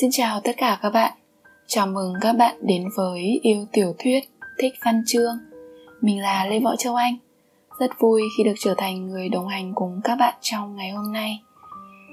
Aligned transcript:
Xin 0.00 0.10
chào 0.12 0.40
tất 0.40 0.52
cả 0.56 0.78
các 0.82 0.90
bạn. 0.90 1.12
Chào 1.66 1.86
mừng 1.86 2.14
các 2.20 2.32
bạn 2.32 2.56
đến 2.62 2.88
với 2.96 3.40
Yêu 3.42 3.66
Tiểu 3.72 3.94
Thuyết 3.98 4.20
Thích 4.58 4.72
Văn 4.84 5.02
Chương. 5.06 5.38
Mình 6.00 6.20
là 6.20 6.46
Lê 6.46 6.60
Võ 6.60 6.76
Châu 6.76 6.94
Anh. 6.94 7.16
Rất 7.80 7.90
vui 7.98 8.22
khi 8.36 8.44
được 8.44 8.54
trở 8.60 8.74
thành 8.76 9.06
người 9.06 9.28
đồng 9.28 9.48
hành 9.48 9.72
cùng 9.74 10.00
các 10.04 10.16
bạn 10.16 10.34
trong 10.40 10.76
ngày 10.76 10.90
hôm 10.90 11.12
nay. 11.12 11.42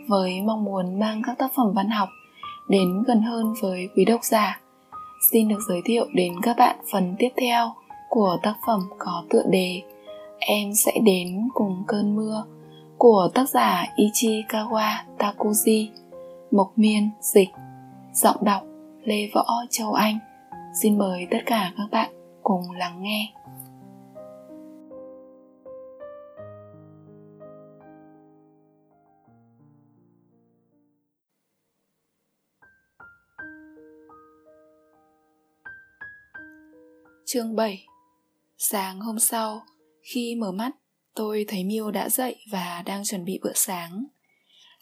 Với 0.08 0.42
mong 0.42 0.64
muốn 0.64 1.00
mang 1.00 1.22
các 1.26 1.38
tác 1.38 1.52
phẩm 1.56 1.74
văn 1.76 1.90
học 1.90 2.10
đến 2.70 3.04
gần 3.08 3.22
hơn 3.22 3.54
với 3.62 3.90
quý 3.96 4.06
độc 4.06 4.24
giả, 4.24 4.60
Xin 5.32 5.48
được 5.48 5.60
giới 5.68 5.82
thiệu 5.86 6.06
đến 6.14 6.34
các 6.42 6.58
bạn 6.58 6.76
phần 6.92 7.16
tiếp 7.20 7.30
theo 7.38 7.74
của 8.10 8.38
tác 8.44 8.56
phẩm 8.68 8.90
có 8.98 9.24
tựa 9.30 9.44
đề 9.50 9.82
Em 10.40 10.74
sẽ 10.74 10.92
đến 11.04 11.48
cùng 11.54 11.84
cơn 11.88 12.16
mưa 12.16 12.44
của 12.98 13.30
tác 13.34 13.50
giả 13.50 13.86
Ichikawa 13.96 14.94
Takuji, 15.18 15.88
Mộc 16.52 16.72
Miên 16.76 17.10
Dịch. 17.22 17.50
Giọng 18.14 18.44
đọc 18.44 18.64
Lê 19.04 19.30
Võ 19.34 19.46
Châu 19.70 19.94
Anh 19.94 20.20
Xin 20.82 20.98
mời 20.98 21.28
tất 21.32 21.38
cả 21.46 21.74
các 21.78 21.88
bạn 21.92 22.14
cùng 22.44 22.72
lắng 22.72 23.02
nghe 23.02 23.34
Chương 37.26 37.56
7 37.56 37.86
Sáng 38.58 39.00
hôm 39.00 39.20
sau, 39.20 39.62
khi 40.02 40.36
mở 40.36 40.52
mắt, 40.52 40.72
tôi 41.16 41.46
thấy 41.48 41.64
Miêu 41.64 41.92
đã 41.92 42.10
dậy 42.10 42.36
và 42.52 42.84
đang 42.86 43.04
chuẩn 43.04 43.26
bị 43.26 43.40
bữa 43.44 43.54
sáng. 43.56 44.06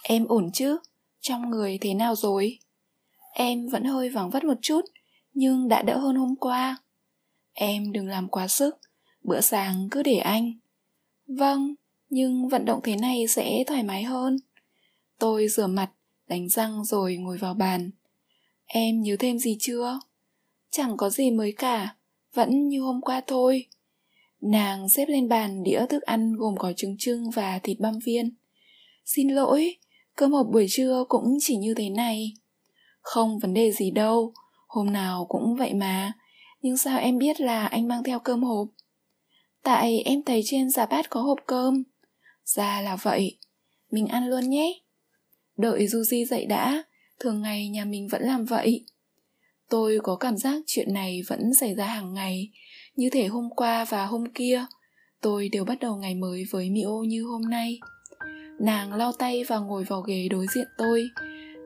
Em 0.04 0.26
ổn 0.28 0.52
chứ? 0.54 0.78
Trong 1.22 1.50
người 1.50 1.78
thế 1.82 1.94
nào 1.94 2.16
rồi? 2.16 2.58
Em 3.34 3.68
vẫn 3.68 3.84
hơi 3.84 4.10
vắng 4.10 4.30
vất 4.30 4.44
một 4.44 4.58
chút, 4.62 4.82
nhưng 5.34 5.68
đã 5.68 5.82
đỡ 5.82 5.98
hơn 5.98 6.16
hôm 6.16 6.36
qua. 6.36 6.78
Em 7.54 7.92
đừng 7.92 8.08
làm 8.08 8.28
quá 8.28 8.48
sức, 8.48 8.76
bữa 9.24 9.42
sáng 9.42 9.88
cứ 9.92 10.04
để 10.04 10.18
anh. 10.18 10.54
Vâng, 11.28 11.76
nhưng 12.10 12.48
vận 12.48 12.66
động 12.66 12.80
thế 12.84 12.96
này 12.96 13.28
sẽ 13.28 13.64
thoải 13.68 13.84
mái 13.84 14.04
hơn. 14.04 14.38
Tôi 15.20 15.48
rửa 15.48 15.68
mặt, 15.68 15.92
đánh 16.28 16.50
răng 16.50 16.86
rồi 16.86 17.18
ngồi 17.18 17.38
vào 17.38 17.54
bàn. 17.54 17.92
Em 18.66 19.02
nhớ 19.02 19.16
thêm 19.20 19.40
gì 19.40 19.58
chưa? 19.60 20.00
Chẳng 20.72 20.98
có 20.98 21.10
gì 21.10 21.32
mới 21.32 21.52
cả, 21.52 21.96
vẫn 22.34 22.68
như 22.68 22.82
hôm 22.82 23.02
qua 23.02 23.22
thôi. 23.28 23.66
Nàng 24.42 24.90
xếp 24.90 25.06
lên 25.10 25.30
bàn 25.30 25.64
đĩa 25.64 25.86
thức 25.90 26.02
ăn 26.02 26.34
gồm 26.34 26.56
có 26.58 26.74
trứng 26.74 26.96
trưng 27.00 27.30
và 27.30 27.60
thịt 27.60 27.80
băm 27.80 28.00
viên. 28.06 28.36
Xin 29.06 29.30
lỗi, 29.30 29.76
cơm 30.16 30.32
hộp 30.32 30.48
buổi 30.54 30.66
trưa 30.70 31.06
cũng 31.10 31.38
chỉ 31.42 31.58
như 31.58 31.74
thế 31.74 31.90
này. 31.90 32.34
Không 33.02 33.40
vấn 33.40 33.54
đề 33.54 33.72
gì 33.72 33.92
đâu, 33.92 34.34
hôm 34.68 34.94
nào 34.94 35.26
cũng 35.30 35.56
vậy 35.56 35.74
mà. 35.74 36.14
Nhưng 36.62 36.78
sao 36.78 37.00
em 37.00 37.18
biết 37.18 37.42
là 37.42 37.68
anh 37.68 37.88
mang 37.88 38.04
theo 38.04 38.20
cơm 38.20 38.44
hộp? 38.44 38.68
Tại 39.64 40.00
em 40.00 40.24
thấy 40.24 40.42
trên 40.46 40.70
giả 40.70 40.86
bát 40.86 41.10
có 41.10 41.22
hộp 41.22 41.40
cơm. 41.46 41.84
Ra 42.46 42.82
là 42.82 42.96
vậy, 42.96 43.38
mình 43.92 44.08
ăn 44.08 44.28
luôn 44.28 44.50
nhé. 44.50 44.80
Đợi 45.58 45.86
Duji 45.86 46.26
dậy 46.26 46.46
đã, 46.46 46.84
thường 47.20 47.42
ngày 47.42 47.70
nhà 47.70 47.86
mình 47.86 48.08
vẫn 48.08 48.22
làm 48.22 48.46
vậy. 48.46 48.86
Tôi 49.70 50.00
có 50.04 50.16
cảm 50.16 50.38
giác 50.38 50.62
chuyện 50.68 50.94
này 50.94 51.22
vẫn 51.28 51.54
xảy 51.54 51.76
ra 51.76 51.86
hàng 51.86 52.14
ngày, 52.14 52.52
như 52.96 53.10
thể 53.10 53.28
hôm 53.28 53.50
qua 53.56 53.86
và 53.86 54.06
hôm 54.06 54.24
kia, 54.34 54.66
tôi 55.22 55.50
đều 55.50 55.66
bắt 55.66 55.80
đầu 55.80 55.96
ngày 55.96 56.16
mới 56.16 56.44
với 56.52 56.70
Mio 56.70 57.04
như 57.08 57.24
hôm 57.24 57.42
nay. 57.42 57.80
Nàng 58.60 58.94
lau 58.94 59.12
tay 59.12 59.44
và 59.44 59.60
ngồi 59.60 59.84
vào 59.84 60.02
ghế 60.02 60.28
đối 60.30 60.46
diện 60.56 60.68
tôi, 60.78 61.10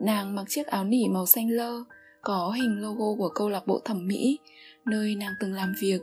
Nàng 0.02 0.36
mặc 0.36 0.46
chiếc 0.50 0.68
áo 0.68 0.84
nỉ 0.84 1.08
màu 1.08 1.26
xanh 1.26 1.50
lơ, 1.50 1.84
có 2.22 2.52
hình 2.52 2.82
logo 2.82 3.16
của 3.18 3.30
câu 3.30 3.50
lạc 3.50 3.68
bộ 3.68 3.80
thẩm 3.86 4.08
mỹ, 4.08 4.40
nơi 4.86 5.16
nàng 5.16 5.34
từng 5.40 5.54
làm 5.54 5.74
việc. 5.82 6.02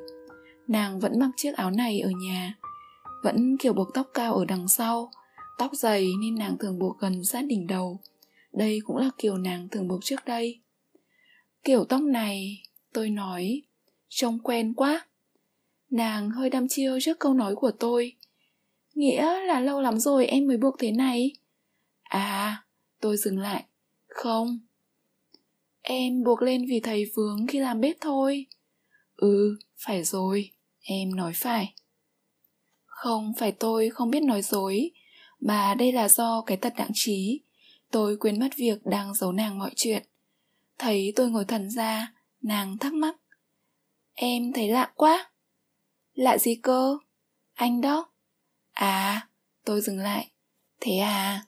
Nàng 0.69 1.00
vẫn 1.00 1.19
mặc 1.19 1.30
chiếc 1.36 1.56
áo 1.56 1.70
này 1.70 2.00
ở 2.00 2.10
nhà, 2.10 2.54
vẫn 3.22 3.56
kiểu 3.58 3.72
buộc 3.72 3.94
tóc 3.94 4.10
cao 4.14 4.34
ở 4.34 4.44
đằng 4.44 4.69
sau, 4.69 5.10
tóc 5.58 5.70
dày 5.75 6.08
nên 6.20 6.34
nàng 6.34 6.58
thường 6.58 6.78
buộc 6.78 6.98
gần 6.98 7.25
sát 7.25 7.42
đỉnh 7.42 7.66
đầu. 7.66 8.00
Đây 8.52 8.81
cũng 8.84 8.97
là 8.97 9.10
kiểu 9.19 9.36
nàng 9.36 9.69
thường 9.69 9.88
buộc 9.88 10.04
trước 10.04 10.25
đây. 10.26 10.60
Kiểu 11.64 11.84
tóc 11.84 12.02
này, 12.02 12.62
tôi 12.92 13.10
nói, 13.10 13.62
trông 14.08 14.38
quen 14.38 14.75
quá. 14.75 15.06
Nàng 15.91 16.31
hơi 16.31 16.50
đăm 16.50 16.69
chiêu 16.69 16.98
trước 17.00 17.19
câu 17.19 17.34
nói 17.34 17.54
của 17.54 17.70
tôi. 17.70 18.16
Nghĩa 18.94 19.41
là 19.47 19.60
lâu 19.60 19.81
lắm 19.81 19.98
rồi 19.98 20.26
em 20.26 20.47
mới 20.47 20.56
buộc 20.56 20.76
thế 20.78 20.91
này. 20.91 21.31
À, 22.02 22.64
tôi 23.00 23.16
dừng 23.16 23.38
lại. 23.38 23.64
Không. 24.15 24.59
Em 25.81 26.23
buộc 26.23 26.43
lên 26.43 26.67
vì 26.69 26.81
thầy 26.81 27.05
vướng 27.15 27.47
khi 27.47 27.59
làm 27.59 27.81
bếp 27.81 27.97
thôi. 28.00 28.47
Ừ, 29.17 29.59
phải 29.87 30.05
rồi, 30.05 30.50
em 30.81 31.17
nói 31.17 31.33
phải. 31.34 31.75
Không 32.84 33.33
phải 33.39 33.53
tôi 33.53 33.91
không 33.91 34.11
biết 34.11 34.23
nói 34.23 34.43
dối, 34.43 34.91
mà 35.41 35.75
đây 35.75 35.93
là 35.93 36.09
do 36.09 36.43
cái 36.47 36.56
tật 36.56 36.73
đặng 36.77 36.91
trí. 36.95 37.41
Tôi 37.91 38.17
quên 38.17 38.41
mất 38.41 38.49
việc 38.56 38.87
đang 38.87 39.15
giấu 39.15 39.33
nàng 39.33 39.59
mọi 39.59 39.71
chuyện. 39.77 40.03
Thấy 40.79 41.12
tôi 41.17 41.31
ngồi 41.31 41.44
thần 41.44 41.71
ra, 41.71 42.12
nàng 42.43 42.79
thắc 42.79 42.93
mắc. 42.93 43.17
Em 44.12 44.53
thấy 44.53 44.69
lạ 44.69 44.93
quá. 44.94 45.31
Lạ 46.15 46.39
gì 46.39 46.55
cơ? 46.55 46.99
Anh 47.55 47.81
đó. 47.81 48.12
À, 48.73 49.29
tôi 49.65 49.81
dừng 49.81 49.99
lại. 49.99 50.31
Thế 50.81 50.97
à? 50.97 51.47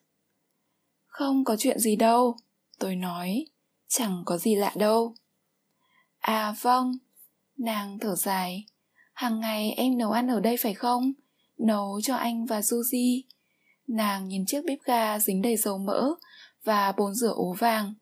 Không 1.06 1.44
có 1.44 1.56
chuyện 1.58 1.78
gì 1.78 1.96
đâu. 1.96 2.36
Tôi 2.78 2.96
nói, 2.96 3.46
chẳng 3.88 4.22
có 4.26 4.38
gì 4.38 4.54
lạ 4.54 4.72
đâu. 4.76 5.14
À 6.18 6.54
vâng, 6.60 6.92
nàng 7.58 7.98
thở 7.98 8.14
dài. 8.14 8.66
Hàng 9.12 9.40
ngày 9.40 9.70
em 9.70 9.98
nấu 9.98 10.10
ăn 10.10 10.28
ở 10.28 10.40
đây 10.40 10.56
phải 10.56 10.74
không? 10.74 11.12
Nấu 11.58 12.00
cho 12.02 12.16
anh 12.16 12.46
và 12.46 12.60
Suzy. 12.60 13.22
Nàng 13.86 14.28
nhìn 14.28 14.46
chiếc 14.46 14.64
bếp 14.64 14.78
ga 14.84 15.18
dính 15.18 15.42
đầy 15.42 15.56
dầu 15.56 15.78
mỡ 15.78 16.10
và 16.64 16.92
bồn 16.92 17.14
rửa 17.14 17.32
ố 17.34 17.54
vàng. 17.58 17.94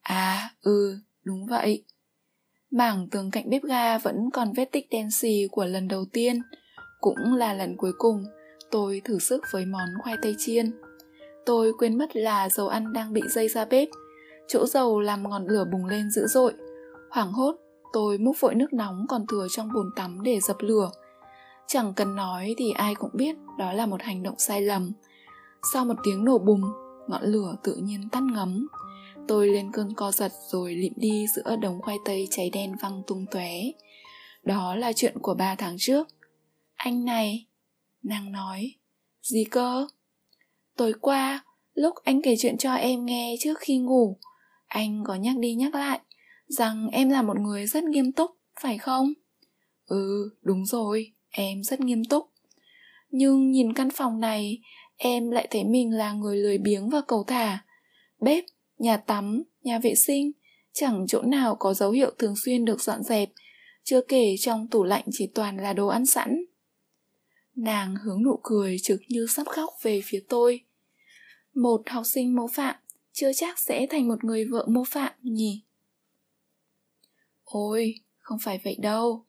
À, 0.00 0.50
ừ, 0.60 0.98
đúng 1.24 1.46
vậy. 1.46 1.84
Mảng 2.70 3.08
tường 3.10 3.30
cạnh 3.30 3.50
bếp 3.50 3.62
ga 3.62 3.98
vẫn 3.98 4.30
còn 4.32 4.52
vết 4.52 4.72
tích 4.72 4.86
đen 4.90 5.10
xì 5.10 5.46
của 5.50 5.64
lần 5.64 5.88
đầu 5.88 6.04
tiên. 6.12 6.42
Cũng 7.00 7.34
là 7.34 7.52
lần 7.52 7.76
cuối 7.76 7.92
cùng 7.98 8.24
tôi 8.70 9.00
thử 9.04 9.18
sức 9.18 9.44
với 9.50 9.66
món 9.66 9.88
khoai 10.02 10.16
tây 10.22 10.34
chiên. 10.38 10.72
Tôi 11.46 11.72
quên 11.78 11.98
mất 11.98 12.16
là 12.16 12.48
dầu 12.48 12.68
ăn 12.68 12.92
đang 12.92 13.12
bị 13.12 13.20
dây 13.28 13.48
ra 13.48 13.64
bếp 13.64 13.88
chỗ 14.48 14.66
dầu 14.66 15.00
làm 15.00 15.30
ngọn 15.30 15.46
lửa 15.46 15.64
bùng 15.72 15.86
lên 15.86 16.10
dữ 16.10 16.26
dội. 16.26 16.54
Hoảng 17.10 17.32
hốt, 17.32 17.56
tôi 17.92 18.18
múc 18.18 18.40
vội 18.40 18.54
nước 18.54 18.72
nóng 18.72 19.06
còn 19.08 19.26
thừa 19.26 19.46
trong 19.50 19.72
bồn 19.74 19.90
tắm 19.96 20.22
để 20.22 20.40
dập 20.40 20.56
lửa. 20.60 20.90
Chẳng 21.66 21.92
cần 21.94 22.16
nói 22.16 22.54
thì 22.58 22.72
ai 22.72 22.94
cũng 22.94 23.10
biết 23.12 23.36
đó 23.58 23.72
là 23.72 23.86
một 23.86 24.02
hành 24.02 24.22
động 24.22 24.38
sai 24.38 24.62
lầm. 24.62 24.92
Sau 25.72 25.84
một 25.84 25.94
tiếng 26.04 26.24
nổ 26.24 26.38
bùng, 26.38 26.62
ngọn 27.08 27.22
lửa 27.22 27.56
tự 27.62 27.74
nhiên 27.74 28.08
tắt 28.08 28.22
ngấm. 28.22 28.66
Tôi 29.28 29.48
lên 29.48 29.72
cơn 29.72 29.94
co 29.94 30.12
giật 30.12 30.32
rồi 30.48 30.74
lịm 30.74 30.92
đi 30.96 31.26
giữa 31.36 31.56
đống 31.56 31.80
khoai 31.82 31.96
tây 32.04 32.28
cháy 32.30 32.50
đen 32.50 32.76
văng 32.82 33.02
tung 33.06 33.26
tóe. 33.30 33.52
Đó 34.42 34.76
là 34.76 34.92
chuyện 34.92 35.18
của 35.18 35.34
ba 35.34 35.54
tháng 35.54 35.76
trước. 35.78 36.08
Anh 36.74 37.04
này, 37.04 37.46
nàng 38.02 38.32
nói, 38.32 38.74
gì 39.22 39.44
cơ? 39.44 39.86
Tối 40.76 40.92
qua, 41.00 41.44
lúc 41.74 41.94
anh 42.04 42.22
kể 42.22 42.34
chuyện 42.38 42.58
cho 42.58 42.74
em 42.74 43.06
nghe 43.06 43.36
trước 43.40 43.58
khi 43.58 43.78
ngủ 43.78 44.16
anh 44.66 45.04
có 45.06 45.14
nhắc 45.14 45.36
đi 45.38 45.54
nhắc 45.54 45.74
lại 45.74 46.00
rằng 46.48 46.88
em 46.92 47.10
là 47.10 47.22
một 47.22 47.40
người 47.40 47.66
rất 47.66 47.84
nghiêm 47.84 48.12
túc, 48.12 48.30
phải 48.60 48.78
không? 48.78 49.12
Ừ 49.86 50.30
đúng 50.42 50.66
rồi, 50.66 51.12
em 51.30 51.62
rất 51.62 51.80
nghiêm 51.80 52.04
túc. 52.04 52.30
Nhưng 53.10 53.50
nhìn 53.50 53.72
căn 53.72 53.88
phòng 53.90 54.20
này, 54.20 54.58
em 54.96 55.30
lại 55.30 55.48
thấy 55.50 55.64
mình 55.64 55.90
là 55.90 56.12
người 56.12 56.36
lười 56.36 56.58
biếng 56.58 56.90
và 56.90 57.00
cầu 57.08 57.24
thả. 57.26 57.64
Bếp, 58.20 58.44
nhà 58.78 58.96
tắm, 58.96 59.42
nhà 59.62 59.78
vệ 59.78 59.94
sinh, 59.94 60.32
chẳng 60.72 61.06
chỗ 61.08 61.22
nào 61.22 61.56
có 61.58 61.74
dấu 61.74 61.90
hiệu 61.90 62.10
thường 62.18 62.34
xuyên 62.44 62.64
được 62.64 62.80
dọn 62.80 63.02
dẹp, 63.02 63.28
chưa 63.84 64.00
kể 64.00 64.34
trong 64.40 64.68
tủ 64.68 64.84
lạnh 64.84 65.04
chỉ 65.12 65.26
toàn 65.34 65.56
là 65.56 65.72
đồ 65.72 65.86
ăn 65.86 66.06
sẵn. 66.06 66.44
Nàng 67.54 67.96
hướng 67.96 68.22
nụ 68.22 68.40
cười 68.42 68.76
trực 68.82 69.00
như 69.08 69.26
sắp 69.26 69.46
khóc 69.46 69.70
về 69.82 70.00
phía 70.04 70.20
tôi. 70.28 70.60
Một 71.54 71.82
học 71.86 72.06
sinh 72.06 72.36
mẫu 72.36 72.46
phạm 72.46 72.76
chưa 73.16 73.32
chắc 73.32 73.58
sẽ 73.58 73.86
thành 73.90 74.08
một 74.08 74.24
người 74.24 74.44
vợ 74.44 74.66
mô 74.68 74.84
phạm 74.84 75.12
nhỉ? 75.22 75.62
Ôi, 77.44 77.94
không 78.18 78.38
phải 78.38 78.60
vậy 78.64 78.76
đâu. 78.80 79.24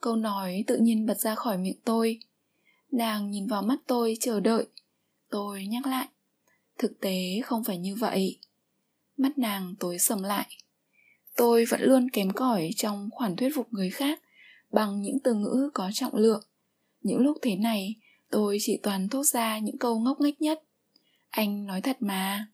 Câu 0.00 0.16
nói 0.16 0.64
tự 0.66 0.76
nhiên 0.76 1.06
bật 1.06 1.20
ra 1.20 1.34
khỏi 1.34 1.58
miệng 1.58 1.80
tôi. 1.84 2.20
Nàng 2.90 3.30
nhìn 3.30 3.46
vào 3.46 3.62
mắt 3.62 3.78
tôi 3.86 4.16
chờ 4.20 4.40
đợi, 4.40 4.66
tôi 5.30 5.66
nhắc 5.66 5.86
lại. 5.86 6.08
Thực 6.78 7.00
tế 7.00 7.40
không 7.44 7.64
phải 7.64 7.78
như 7.78 7.94
vậy. 7.94 8.38
Mắt 9.16 9.38
nàng 9.38 9.74
tối 9.80 9.98
sầm 9.98 10.22
lại. 10.22 10.46
Tôi 11.36 11.64
vẫn 11.64 11.80
luôn 11.82 12.10
kém 12.10 12.32
cỏi 12.32 12.70
trong 12.76 13.08
khoản 13.12 13.36
thuyết 13.36 13.50
phục 13.54 13.72
người 13.72 13.90
khác 13.90 14.22
bằng 14.70 15.02
những 15.02 15.18
từ 15.24 15.34
ngữ 15.34 15.70
có 15.74 15.90
trọng 15.94 16.14
lượng. 16.14 16.44
Những 17.02 17.18
lúc 17.18 17.36
thế 17.42 17.56
này, 17.56 17.96
tôi 18.30 18.58
chỉ 18.60 18.80
toàn 18.82 19.08
thốt 19.08 19.22
ra 19.22 19.58
những 19.58 19.78
câu 19.78 19.98
ngốc 20.00 20.20
nghếch 20.20 20.40
nhất. 20.40 20.62
Anh 21.30 21.66
nói 21.66 21.80
thật 21.80 21.96
mà. 22.00 22.48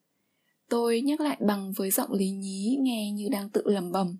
Tôi 0.68 1.00
nhắc 1.00 1.20
lại 1.20 1.36
bằng 1.46 1.72
với 1.76 1.90
giọng 1.90 2.12
lý 2.12 2.30
nhí 2.30 2.78
nghe 2.80 3.10
như 3.10 3.28
đang 3.32 3.50
tự 3.50 3.62
lẩm 3.64 3.92
bẩm. 3.92 4.16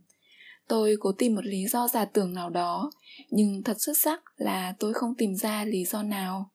Tôi 0.69 0.97
cố 1.01 1.13
tìm 1.13 1.35
một 1.35 1.45
lý 1.45 1.67
do 1.67 1.89
giả 1.89 2.05
tưởng 2.05 2.35
nào 2.35 2.51
đó, 2.51 2.91
nhưng 3.31 3.63
thật 3.63 3.77
xuất 3.79 3.99
sắc 3.99 4.23
là 4.37 4.75
tôi 4.79 4.95
không 4.95 5.15
tìm 5.19 5.35
ra 5.35 5.65
lý 5.65 5.85
do 5.85 6.03
nào. 6.03 6.51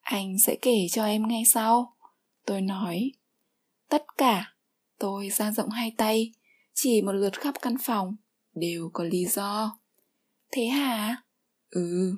Anh 0.00 0.36
sẽ 0.38 0.56
kể 0.62 0.86
cho 0.90 1.04
em 1.06 1.28
ngay 1.28 1.42
sau. 1.44 1.96
Tôi 2.46 2.60
nói. 2.60 3.12
Tất 3.88 4.04
cả, 4.18 4.54
tôi 4.98 5.30
ra 5.30 5.52
rộng 5.52 5.70
hai 5.70 5.92
tay, 5.96 6.32
chỉ 6.74 7.02
một 7.02 7.12
lượt 7.12 7.40
khắp 7.40 7.54
căn 7.62 7.76
phòng, 7.82 8.16
đều 8.54 8.90
có 8.92 9.04
lý 9.04 9.24
do. 9.26 9.78
Thế 10.52 10.64
hả? 10.64 11.22
Ừ. 11.70 12.14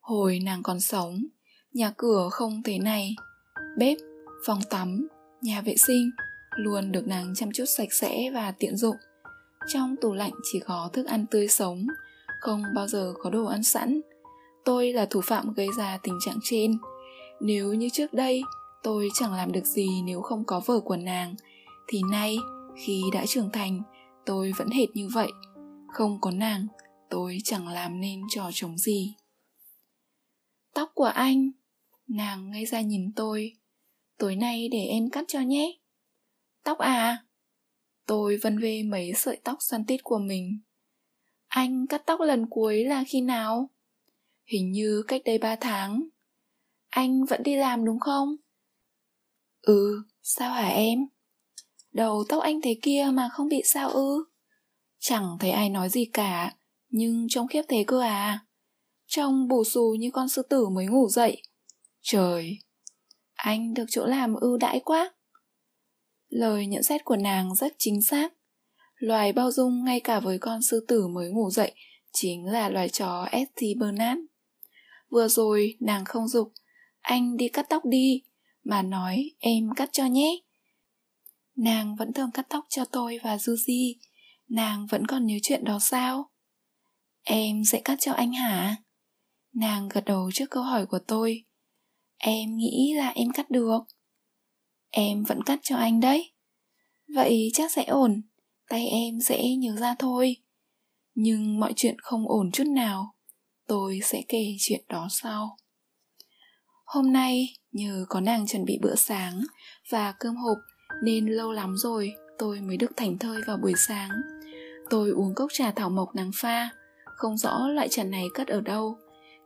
Hồi 0.00 0.38
nàng 0.44 0.62
còn 0.62 0.80
sống, 0.80 1.24
nhà 1.72 1.92
cửa 1.96 2.28
không 2.32 2.62
thế 2.62 2.78
này. 2.78 3.14
Bếp, 3.78 3.98
phòng 4.46 4.60
tắm, 4.70 5.08
nhà 5.42 5.60
vệ 5.60 5.76
sinh 5.76 6.10
luôn 6.56 6.92
được 6.92 7.06
nàng 7.06 7.34
chăm 7.36 7.52
chút 7.52 7.64
sạch 7.76 7.92
sẽ 7.92 8.30
và 8.34 8.52
tiện 8.58 8.76
dụng. 8.76 8.96
Trong 9.68 9.96
tủ 10.00 10.12
lạnh 10.12 10.32
chỉ 10.52 10.60
có 10.60 10.90
thức 10.92 11.06
ăn 11.06 11.26
tươi 11.30 11.48
sống, 11.48 11.86
không 12.40 12.62
bao 12.74 12.88
giờ 12.88 13.14
có 13.22 13.30
đồ 13.30 13.44
ăn 13.44 13.62
sẵn. 13.62 14.00
Tôi 14.64 14.92
là 14.92 15.06
thủ 15.06 15.20
phạm 15.20 15.54
gây 15.54 15.68
ra 15.76 15.98
tình 16.02 16.18
trạng 16.24 16.38
trên. 16.42 16.78
Nếu 17.40 17.74
như 17.74 17.88
trước 17.92 18.12
đây 18.12 18.42
tôi 18.82 19.08
chẳng 19.14 19.34
làm 19.34 19.52
được 19.52 19.64
gì 19.64 20.02
nếu 20.04 20.22
không 20.22 20.44
có 20.44 20.60
vợ 20.66 20.80
của 20.80 20.96
nàng, 20.96 21.34
thì 21.88 22.00
nay 22.10 22.36
khi 22.76 23.02
đã 23.12 23.26
trưởng 23.26 23.50
thành, 23.52 23.82
tôi 24.26 24.52
vẫn 24.58 24.68
hệt 24.70 24.88
như 24.94 25.08
vậy. 25.12 25.28
Không 25.92 26.20
có 26.20 26.30
nàng, 26.30 26.66
tôi 27.10 27.38
chẳng 27.44 27.68
làm 27.68 28.00
nên 28.00 28.20
trò 28.30 28.50
trống 28.52 28.78
gì. 28.78 29.14
Tóc 30.74 30.90
của 30.94 31.04
anh, 31.04 31.50
nàng 32.08 32.50
ngay 32.50 32.66
ra 32.66 32.80
nhìn 32.80 33.12
tôi. 33.16 33.59
Tối 34.20 34.36
nay 34.36 34.68
để 34.68 34.86
em 34.86 35.10
cắt 35.10 35.24
cho 35.28 35.40
nhé. 35.40 35.78
Tóc 36.64 36.78
à? 36.78 37.24
Tôi 38.06 38.36
vân 38.36 38.58
vê 38.58 38.82
mấy 38.82 39.12
sợi 39.16 39.40
tóc 39.44 39.56
xoăn 39.60 39.84
tít 39.86 40.00
của 40.04 40.18
mình. 40.18 40.60
Anh 41.46 41.86
cắt 41.86 42.02
tóc 42.06 42.20
lần 42.20 42.46
cuối 42.50 42.84
là 42.84 43.04
khi 43.08 43.20
nào? 43.20 43.70
Hình 44.44 44.72
như 44.72 45.02
cách 45.08 45.22
đây 45.24 45.38
ba 45.38 45.56
tháng. 45.56 46.02
Anh 46.88 47.24
vẫn 47.24 47.42
đi 47.42 47.56
làm 47.56 47.84
đúng 47.84 48.00
không? 48.00 48.36
Ừ, 49.60 50.02
sao 50.22 50.52
hả 50.52 50.68
em? 50.68 50.98
Đầu 51.92 52.24
tóc 52.28 52.42
anh 52.42 52.60
thế 52.60 52.76
kia 52.82 53.08
mà 53.12 53.28
không 53.32 53.48
bị 53.48 53.62
sao 53.64 53.90
ư? 53.90 54.24
Chẳng 54.98 55.36
thấy 55.40 55.50
ai 55.50 55.68
nói 55.68 55.88
gì 55.88 56.04
cả, 56.12 56.54
nhưng 56.88 57.26
trông 57.28 57.48
khiếp 57.48 57.62
thế 57.68 57.84
cơ 57.86 58.00
à. 58.00 58.46
Trông 59.06 59.48
bù 59.48 59.64
xù 59.64 59.96
như 59.98 60.10
con 60.10 60.28
sư 60.28 60.42
tử 60.42 60.68
mới 60.68 60.86
ngủ 60.86 61.08
dậy. 61.08 61.42
Trời, 62.00 62.58
anh 63.42 63.74
được 63.74 63.84
chỗ 63.88 64.06
làm 64.06 64.34
ưu 64.34 64.56
đãi 64.56 64.80
quá. 64.80 65.12
Lời 66.28 66.66
nhận 66.66 66.82
xét 66.82 67.04
của 67.04 67.16
nàng 67.16 67.54
rất 67.54 67.72
chính 67.78 68.02
xác. 68.02 68.32
Loài 68.96 69.32
bao 69.32 69.50
dung 69.50 69.84
ngay 69.84 70.00
cả 70.00 70.20
với 70.20 70.38
con 70.38 70.62
sư 70.62 70.84
tử 70.88 71.08
mới 71.08 71.30
ngủ 71.30 71.50
dậy 71.50 71.74
chính 72.12 72.46
là 72.46 72.68
loài 72.68 72.88
chó 72.88 73.28
S.T. 73.32 73.62
Bernard. 73.80 74.20
Vừa 75.10 75.28
rồi 75.28 75.76
nàng 75.80 76.04
không 76.04 76.28
dục, 76.28 76.52
anh 77.00 77.36
đi 77.36 77.48
cắt 77.48 77.66
tóc 77.68 77.84
đi, 77.84 78.22
mà 78.64 78.82
nói 78.82 79.30
em 79.38 79.70
cắt 79.76 79.88
cho 79.92 80.06
nhé. 80.06 80.40
Nàng 81.56 81.96
vẫn 81.96 82.12
thường 82.12 82.30
cắt 82.34 82.46
tóc 82.48 82.66
cho 82.68 82.84
tôi 82.84 83.18
và 83.22 83.36
Suzy, 83.36 83.94
nàng 84.48 84.86
vẫn 84.86 85.06
còn 85.06 85.26
nhớ 85.26 85.36
chuyện 85.42 85.64
đó 85.64 85.78
sao? 85.80 86.30
Em 87.22 87.62
sẽ 87.64 87.80
cắt 87.80 87.98
cho 88.00 88.12
anh 88.12 88.32
hả? 88.32 88.76
Nàng 89.52 89.88
gật 89.88 90.04
đầu 90.04 90.30
trước 90.34 90.50
câu 90.50 90.62
hỏi 90.62 90.86
của 90.86 90.98
tôi. 90.98 91.44
Em 92.22 92.56
nghĩ 92.56 92.94
là 92.96 93.08
em 93.08 93.28
cắt 93.34 93.50
được. 93.50 93.78
Em 94.90 95.22
vẫn 95.22 95.42
cắt 95.42 95.58
cho 95.62 95.76
anh 95.76 96.00
đấy. 96.00 96.32
Vậy 97.14 97.50
chắc 97.54 97.72
sẽ 97.72 97.84
ổn, 97.84 98.22
tay 98.68 98.86
em 98.86 99.20
sẽ 99.20 99.54
nhớ 99.54 99.76
ra 99.76 99.94
thôi. 99.98 100.36
Nhưng 101.14 101.60
mọi 101.60 101.72
chuyện 101.76 101.96
không 101.98 102.28
ổn 102.28 102.50
chút 102.52 102.66
nào. 102.66 103.14
Tôi 103.66 104.00
sẽ 104.04 104.22
kể 104.28 104.56
chuyện 104.58 104.84
đó 104.88 105.06
sau. 105.10 105.56
Hôm 106.84 107.12
nay, 107.12 107.56
nhờ 107.72 108.04
có 108.08 108.20
nàng 108.20 108.46
chuẩn 108.46 108.64
bị 108.64 108.78
bữa 108.82 108.94
sáng 108.94 109.40
và 109.90 110.12
cơm 110.12 110.36
hộp 110.36 110.58
nên 111.02 111.26
lâu 111.26 111.52
lắm 111.52 111.76
rồi 111.76 112.12
tôi 112.38 112.60
mới 112.60 112.76
được 112.76 112.96
thảnh 112.96 113.18
thơi 113.18 113.42
vào 113.46 113.56
buổi 113.56 113.72
sáng. 113.76 114.10
Tôi 114.90 115.10
uống 115.10 115.34
cốc 115.34 115.48
trà 115.52 115.70
thảo 115.70 115.90
mộc 115.90 116.14
nàng 116.14 116.30
pha, 116.34 116.68
không 117.04 117.36
rõ 117.36 117.68
loại 117.68 117.88
trà 117.88 118.04
này 118.04 118.24
cất 118.34 118.48
ở 118.48 118.60
đâu, 118.60 118.98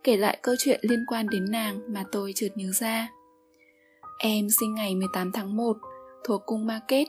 kể 0.05 0.17
lại 0.17 0.39
câu 0.43 0.55
chuyện 0.59 0.81
liên 0.83 1.05
quan 1.07 1.27
đến 1.29 1.51
nàng 1.51 1.81
mà 1.93 2.05
tôi 2.13 2.33
chợt 2.35 2.49
nhớ 2.55 2.69
ra. 2.73 3.09
Em 4.19 4.47
sinh 4.61 4.75
ngày 4.75 4.95
18 4.95 5.33
tháng 5.33 5.57
1, 5.57 5.77
thuộc 6.25 6.43
cung 6.47 6.67
Market. 6.67 7.09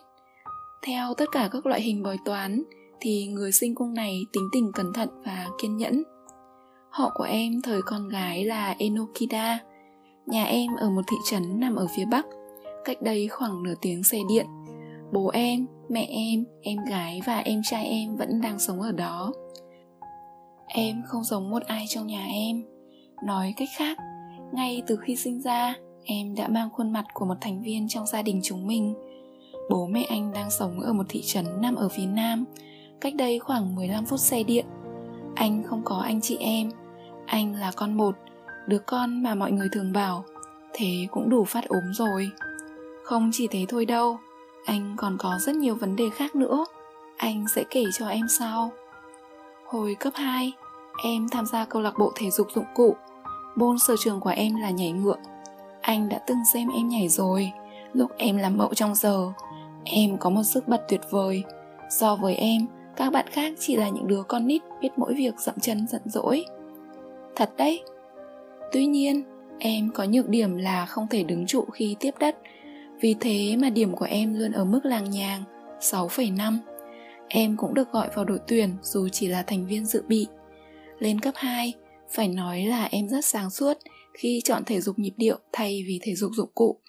Theo 0.82 1.14
tất 1.14 1.26
cả 1.32 1.50
các 1.52 1.66
loại 1.66 1.82
hình 1.82 2.04
bói 2.04 2.18
toán, 2.26 2.64
thì 3.00 3.28
người 3.28 3.52
sinh 3.52 3.76
cung 3.76 3.94
này 3.94 4.22
tính 4.34 4.50
tình 4.52 4.72
cẩn 4.72 4.94
thận 4.94 5.10
và 5.26 5.48
kiên 5.62 5.78
nhẫn. 5.78 6.04
Họ 6.90 7.12
của 7.16 7.24
em 7.24 7.62
thời 7.62 7.82
con 7.82 8.10
gái 8.10 8.46
là 8.46 8.76
Enokida. 8.80 9.60
Nhà 10.26 10.44
em 10.44 10.76
ở 10.80 10.90
một 10.90 11.02
thị 11.08 11.18
trấn 11.26 11.60
nằm 11.60 11.76
ở 11.76 11.88
phía 11.98 12.06
bắc, 12.06 12.26
cách 12.86 13.02
đây 13.02 13.28
khoảng 13.28 13.64
nửa 13.64 13.74
tiếng 13.82 14.04
xe 14.04 14.18
điện. 14.30 14.46
Bố 15.12 15.30
em, 15.30 15.66
mẹ 15.90 16.06
em, 16.10 16.46
em 16.62 16.78
gái 16.90 17.22
và 17.26 17.38
em 17.38 17.62
trai 17.64 17.86
em 17.86 18.16
vẫn 18.16 18.42
đang 18.42 18.60
sống 18.60 18.82
ở 18.82 18.92
đó. 18.92 19.34
Em 20.68 21.02
không 21.06 21.24
giống 21.24 21.50
một 21.50 21.64
ai 21.64 21.86
trong 21.90 22.08
nhà 22.08 22.26
em. 22.26 22.75
Nói 23.24 23.54
cách 23.58 23.70
khác, 23.78 23.98
ngay 24.52 24.84
từ 24.88 24.96
khi 24.96 25.16
sinh 25.16 25.42
ra, 25.42 25.76
em 26.04 26.36
đã 26.36 26.48
mang 26.48 26.70
khuôn 26.70 26.94
mặt 26.94 27.06
của 27.14 27.26
một 27.26 27.36
thành 27.42 27.62
viên 27.62 27.88
trong 27.88 28.06
gia 28.06 28.22
đình 28.22 28.40
chúng 28.44 28.68
mình. 28.68 28.94
Bố 29.70 29.88
mẹ 29.88 30.06
anh 30.10 30.32
đang 30.34 30.52
sống 30.52 30.80
ở 30.80 30.94
một 30.94 31.04
thị 31.10 31.22
trấn 31.26 31.46
nằm 31.62 31.76
ở 31.76 31.90
phía 31.90 32.06
nam, 32.06 32.46
cách 33.02 33.16
đây 33.16 33.40
khoảng 33.40 33.76
15 33.76 34.06
phút 34.06 34.20
xe 34.20 34.44
điện. 34.44 34.66
Anh 35.36 35.64
không 35.64 35.82
có 35.86 35.96
anh 35.98 36.22
chị 36.22 36.38
em, 36.40 36.72
anh 37.26 37.56
là 37.56 37.72
con 37.76 37.98
một, 37.98 38.16
đứa 38.68 38.80
con 38.80 39.24
mà 39.24 39.36
mọi 39.36 39.52
người 39.52 39.70
thường 39.72 39.94
bảo, 39.94 40.24
thế 40.74 41.08
cũng 41.12 41.30
đủ 41.30 41.44
phát 41.44 41.68
ốm 41.68 41.94
rồi. 41.94 42.30
Không 43.04 43.30
chỉ 43.34 43.48
thế 43.48 43.66
thôi 43.68 43.86
đâu, 43.86 44.18
anh 44.66 44.96
còn 44.98 45.18
có 45.20 45.38
rất 45.40 45.56
nhiều 45.56 45.76
vấn 45.76 45.96
đề 45.96 46.10
khác 46.10 46.36
nữa, 46.36 46.66
anh 47.18 47.46
sẽ 47.56 47.64
kể 47.70 47.84
cho 47.94 48.08
em 48.08 48.28
sau. 48.30 48.72
Hồi 49.66 49.96
cấp 50.00 50.14
2, 50.16 50.54
em 51.04 51.30
tham 51.30 51.46
gia 51.46 51.66
câu 51.66 51.82
lạc 51.82 51.94
bộ 52.00 52.12
thể 52.16 52.32
dục 52.32 52.48
dụng 52.56 52.66
cụ. 52.76 52.96
Bôn 53.56 53.80
sở 53.80 53.96
trường 54.00 54.20
của 54.20 54.30
em 54.30 54.56
là 54.56 54.70
nhảy 54.70 54.92
ngựa. 54.92 55.18
Anh 55.82 56.10
đã 56.10 56.20
từng 56.28 56.38
xem 56.54 56.70
em 56.70 56.90
nhảy 56.90 57.08
rồi. 57.08 57.52
Lúc 57.94 58.12
em 58.18 58.38
làm 58.38 58.58
mẫu 58.58 58.74
trong 58.74 58.96
giờ 58.96 59.32
em 59.84 60.18
có 60.18 60.30
một 60.30 60.44
sức 60.44 60.68
bật 60.68 60.86
tuyệt 60.88 61.02
vời. 61.10 61.44
So 61.90 62.16
với 62.16 62.36
em 62.36 62.68
các 62.96 63.14
bạn 63.14 63.26
khác 63.32 63.54
chỉ 63.60 63.76
là 63.76 63.90
những 63.90 64.08
đứa 64.08 64.24
con 64.24 64.48
nít 64.48 64.62
biết 64.82 64.90
mỗi 64.98 65.14
việc 65.14 65.40
dậm 65.40 65.56
chân 65.62 65.88
giận 65.88 66.02
dỗi. 66.06 66.46
Thật 67.36 67.52
đấy. 67.58 67.84
Tuy 68.72 68.86
nhiên 68.86 69.24
em 69.60 69.92
có 69.94 70.04
nhược 70.04 70.30
điểm 70.30 70.58
là 70.58 70.86
không 70.86 71.08
thể 71.08 71.24
đứng 71.24 71.46
trụ 71.46 71.66
khi 71.74 71.96
tiếp 72.00 72.12
đất. 72.20 72.38
Vì 73.00 73.16
thế 73.20 73.56
mà 73.60 73.70
điểm 73.70 73.96
của 73.96 74.06
em 74.06 74.34
luôn 74.40 74.52
ở 74.52 74.66
mức 74.66 74.86
làng 74.86 75.10
nhàng 75.10 75.44
6,5 75.80 76.58
Em 77.28 77.58
cũng 77.58 77.74
được 77.74 77.92
gọi 77.92 78.08
vào 78.16 78.26
đội 78.26 78.40
tuyển 78.48 78.70
dù 78.82 79.10
chỉ 79.10 79.28
là 79.28 79.44
thành 79.44 79.66
viên 79.66 79.86
dự 79.86 80.04
bị. 80.08 80.28
Lên 81.00 81.20
cấp 81.20 81.34
2, 81.38 81.74
phải 82.12 82.28
nói 82.28 82.66
là 82.66 82.86
em 82.86 83.08
rất 83.10 83.26
sáng 83.26 83.50
suốt 83.50 83.74
khi 84.14 84.42
chọn 84.44 84.64
thể 84.66 84.82
dục 84.82 85.00
nhịp 85.00 85.14
điệu 85.18 85.38
thay 85.54 85.84
vì 85.88 86.00
thể 86.04 86.16
dục 86.16 86.32
dụng 86.36 86.50
cụ. 86.56 86.82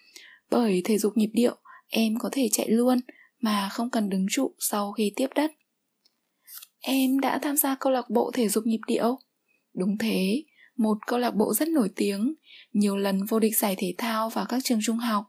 Bởi 0.51 0.83
thể 0.85 0.99
dục 0.99 1.17
nhịp 1.17 1.31
điệu, 1.33 1.57
em 1.89 2.19
có 2.19 2.29
thể 2.33 2.49
chạy 2.53 2.69
luôn 2.69 2.99
mà 3.41 3.69
không 3.73 3.91
cần 3.91 4.09
đứng 4.09 4.27
trụ 4.31 4.55
sau 4.59 4.93
khi 4.93 5.13
tiếp 5.17 5.29
đất. 5.35 5.53
Em 6.81 7.21
đã 7.21 7.39
tham 7.39 7.57
gia 7.57 7.75
câu 7.75 7.93
lạc 7.93 8.11
bộ 8.11 8.31
thể 8.35 8.49
dục 8.49 8.67
nhịp 8.67 8.81
điệu. 8.87 9.19
Đúng 9.75 9.99
thế, 9.99 10.43
một 10.77 10.99
câu 11.07 11.19
lạc 11.19 11.35
bộ 11.35 11.55
rất 11.55 11.69
nổi 11.69 11.91
tiếng, 11.97 12.35
nhiều 12.73 12.97
lần 12.97 13.25
vô 13.25 13.39
địch 13.39 13.57
giải 13.57 13.75
thể 13.79 13.95
thao 13.99 14.29
vào 14.29 14.47
các 14.49 14.65
trường 14.65 14.79
trung 14.83 14.97
học. 14.97 15.25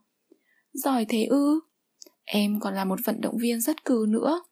Giỏi 0.72 1.04
thế 1.08 1.24
ư? 1.24 1.60
Em 2.24 2.60
còn 2.60 2.74
là 2.74 2.84
một 2.84 2.98
vận 3.04 3.20
động 3.20 3.38
viên 3.38 3.60
rất 3.60 3.84
cừ 3.84 4.06
nữa. 4.08 4.42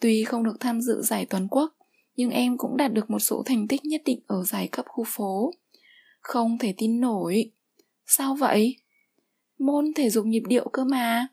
Tuy 0.00 0.24
không 0.24 0.44
được 0.44 0.56
tham 0.60 0.80
dự 0.80 1.02
giải 1.02 1.26
toàn 1.26 1.48
quốc, 1.48 1.76
nhưng 2.22 2.30
em 2.30 2.58
cũng 2.58 2.76
đạt 2.76 2.92
được 2.92 3.10
một 3.10 3.18
số 3.18 3.42
thành 3.46 3.68
tích 3.68 3.84
nhất 3.84 4.02
định 4.04 4.20
ở 4.26 4.44
giải 4.44 4.68
cấp 4.72 4.86
khu 4.88 5.04
phố. 5.06 5.50
Không 6.20 6.58
thể 6.58 6.74
tin 6.76 7.00
nổi. 7.00 7.52
Sao 8.06 8.34
vậy? 8.34 8.76
Môn 9.58 9.92
thể 9.96 10.10
dục 10.10 10.26
nhịp 10.26 10.42
điệu 10.48 10.68
cơ 10.72 10.84
mà. 10.84 11.26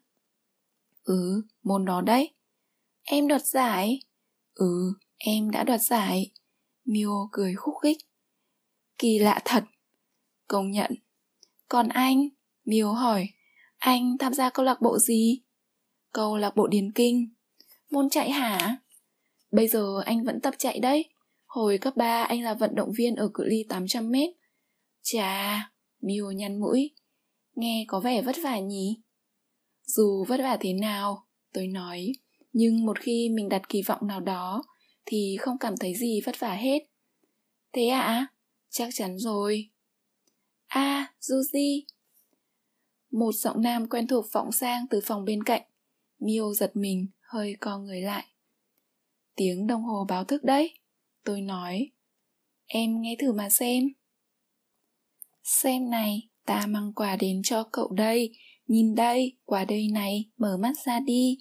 Ừ, 1.03 1.41
môn 1.63 1.85
đó 1.85 2.01
đấy. 2.01 2.33
Em 3.03 3.27
đoạt 3.27 3.45
giải. 3.45 3.99
Ừ, 4.53 4.93
em 5.17 5.51
đã 5.51 5.63
đoạt 5.63 5.81
giải. 5.81 6.31
Mio 6.85 7.29
cười 7.31 7.55
khúc 7.55 7.75
khích. 7.83 7.97
Kỳ 8.97 9.19
lạ 9.19 9.41
thật. 9.45 9.63
Công 10.47 10.71
nhận. 10.71 10.91
Còn 11.67 11.89
anh? 11.89 12.29
Mio 12.65 12.91
hỏi. 12.91 13.29
Anh 13.77 14.17
tham 14.17 14.33
gia 14.33 14.49
câu 14.49 14.65
lạc 14.65 14.81
bộ 14.81 14.99
gì? 14.99 15.41
Câu 16.13 16.37
lạc 16.37 16.55
bộ 16.55 16.67
điền 16.67 16.91
kinh. 16.91 17.33
Môn 17.91 18.09
chạy 18.09 18.31
hả? 18.31 18.77
Bây 19.51 19.67
giờ 19.67 20.01
anh 20.05 20.23
vẫn 20.23 20.41
tập 20.41 20.53
chạy 20.57 20.79
đấy. 20.79 21.05
Hồi 21.45 21.77
cấp 21.77 21.97
3 21.97 22.23
anh 22.23 22.41
là 22.41 22.53
vận 22.53 22.75
động 22.75 22.91
viên 22.97 23.15
ở 23.15 23.29
cự 23.33 23.43
ly 23.43 23.65
800 23.69 24.11
mét. 24.11 24.29
Chà, 25.01 25.59
Miu 26.01 26.31
nhăn 26.31 26.59
mũi. 26.59 26.91
Nghe 27.55 27.85
có 27.87 27.99
vẻ 27.99 28.21
vất 28.21 28.35
vả 28.43 28.59
nhỉ? 28.59 29.01
Dù 29.85 30.25
vất 30.27 30.39
vả 30.39 30.57
thế 30.59 30.73
nào, 30.73 31.27
tôi 31.53 31.67
nói, 31.67 32.11
nhưng 32.53 32.85
một 32.85 32.99
khi 32.99 33.29
mình 33.33 33.49
đặt 33.49 33.69
kỳ 33.69 33.81
vọng 33.81 34.07
nào 34.07 34.19
đó 34.19 34.63
thì 35.05 35.37
không 35.39 35.57
cảm 35.57 35.77
thấy 35.77 35.95
gì 35.95 36.21
vất 36.25 36.39
vả 36.39 36.53
hết. 36.53 36.79
Thế 37.73 37.87
ạ? 37.87 38.01
À? 38.01 38.27
Chắc 38.69 38.89
chắn 38.93 39.17
rồi. 39.17 39.69
À, 40.67 41.13
Suzy. 41.21 41.81
Một 43.11 43.31
giọng 43.31 43.61
nam 43.61 43.89
quen 43.89 44.07
thuộc 44.07 44.25
vọng 44.31 44.51
sang 44.51 44.85
từ 44.89 44.99
phòng 45.03 45.25
bên 45.25 45.43
cạnh. 45.43 45.61
Miu 46.19 46.53
giật 46.53 46.71
mình, 46.73 47.07
hơi 47.21 47.55
co 47.59 47.77
người 47.77 48.01
lại. 48.01 48.25
Tiếng 49.35 49.67
đồng 49.67 49.83
hồ 49.83 50.05
báo 50.09 50.23
thức 50.23 50.43
đấy. 50.43 50.73
Tôi 51.25 51.41
nói. 51.41 51.91
Em 52.65 53.01
nghe 53.01 53.15
thử 53.19 53.33
mà 53.33 53.49
xem. 53.49 53.83
Xem 55.43 55.89
này, 55.89 56.29
ta 56.45 56.65
mang 56.67 56.93
quà 56.93 57.15
đến 57.15 57.41
cho 57.43 57.63
cậu 57.71 57.91
đây. 57.91 58.31
Nhìn 58.67 58.95
đây, 58.95 59.37
quà 59.45 59.65
đây 59.65 59.87
này, 59.93 60.29
mở 60.37 60.57
mắt 60.57 60.73
ra 60.85 60.99
đi. 60.99 61.37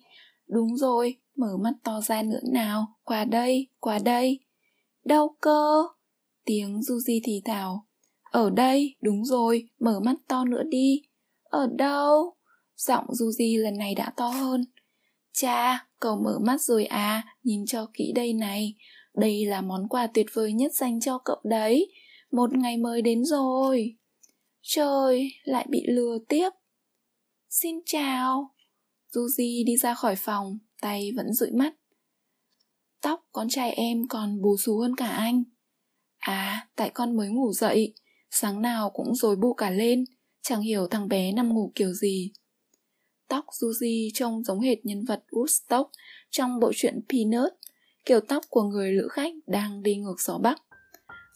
Đúng 0.47 0.77
rồi, 0.77 1.17
mở 1.37 1.57
mắt 1.63 1.73
to 1.85 2.01
ra 2.01 2.23
nữa 2.23 2.41
nào. 2.53 2.87
Quà 3.05 3.25
đây, 3.25 3.69
quà 3.81 3.99
đây. 3.99 4.39
Đâu 5.05 5.37
cơ? 5.41 5.83
Tiếng 6.45 6.83
du 6.83 6.99
di 6.99 7.21
thì 7.25 7.43
thào. 7.45 7.87
Ở 8.31 8.51
đây, 8.51 8.97
đúng 9.03 9.25
rồi, 9.25 9.69
mở 9.81 10.01
mắt 10.05 10.17
to 10.29 10.45
nữa 10.45 10.63
đi. 10.69 11.03
Ở 11.43 11.69
đâu? 11.77 12.35
Giọng 12.77 13.05
du 13.15 13.31
di 13.31 13.57
lần 13.57 13.79
này 13.79 13.95
đã 13.95 14.13
to 14.17 14.29
hơn. 14.29 14.65
Cha, 15.41 15.87
cậu 16.01 16.17
mở 16.17 16.39
mắt 16.39 16.61
rồi 16.61 16.85
à, 16.85 17.37
nhìn 17.43 17.67
cho 17.67 17.87
kỹ 17.95 18.13
đây 18.15 18.33
này. 18.33 18.75
Đây 19.15 19.47
là 19.47 19.61
món 19.61 19.89
quà 19.89 20.07
tuyệt 20.07 20.27
vời 20.33 20.53
nhất 20.53 20.75
dành 20.75 21.01
cho 21.01 21.19
cậu 21.19 21.41
đấy. 21.45 21.93
Một 22.33 22.53
ngày 22.57 22.77
mới 22.77 23.03
đến 23.03 23.25
rồi. 23.25 23.97
Trời, 24.63 25.31
lại 25.45 25.67
bị 25.71 25.83
lừa 25.89 26.19
tiếp. 26.29 26.51
Xin 27.51 27.77
chào. 27.87 28.55
Suzy 29.13 29.65
đi 29.67 29.77
ra 29.77 29.95
khỏi 29.95 30.17
phòng, 30.17 30.59
tay 30.81 31.11
vẫn 31.17 31.33
dụi 31.33 31.51
mắt. 31.51 31.75
Tóc 33.01 33.29
con 33.33 33.49
trai 33.49 33.73
em 33.73 34.09
còn 34.09 34.43
bù 34.43 34.57
xù 34.57 34.79
hơn 34.79 34.97
cả 34.97 35.07
anh. 35.07 35.45
À, 36.19 36.69
tại 36.77 36.91
con 36.95 37.17
mới 37.17 37.29
ngủ 37.29 37.53
dậy, 37.53 37.95
sáng 38.31 38.63
nào 38.63 38.91
cũng 38.91 39.15
rối 39.15 39.37
bu 39.37 39.55
cả 39.55 39.71
lên, 39.71 40.05
chẳng 40.43 40.61
hiểu 40.61 40.87
thằng 40.87 41.09
bé 41.09 41.33
nằm 41.33 41.49
ngủ 41.55 41.73
kiểu 41.75 41.93
gì. 41.93 42.33
Tóc 43.29 43.45
Suzy 43.61 44.11
trông 44.15 44.45
giống 44.45 44.61
hệt 44.61 44.87
nhân 44.87 45.05
vật 45.05 45.23
Woodstock 45.31 45.85
trong 46.31 46.61
bộ 46.61 46.73
truyện 46.75 47.01
Peanut, 47.09 47.53
kiểu 48.05 48.21
tóc 48.21 48.45
của 48.51 48.63
người 48.63 48.93
lữ 48.93 49.09
khách 49.09 49.33
đang 49.47 49.83
đi 49.83 49.97
ngược 49.97 50.21
gió 50.21 50.39
bắc. 50.39 50.63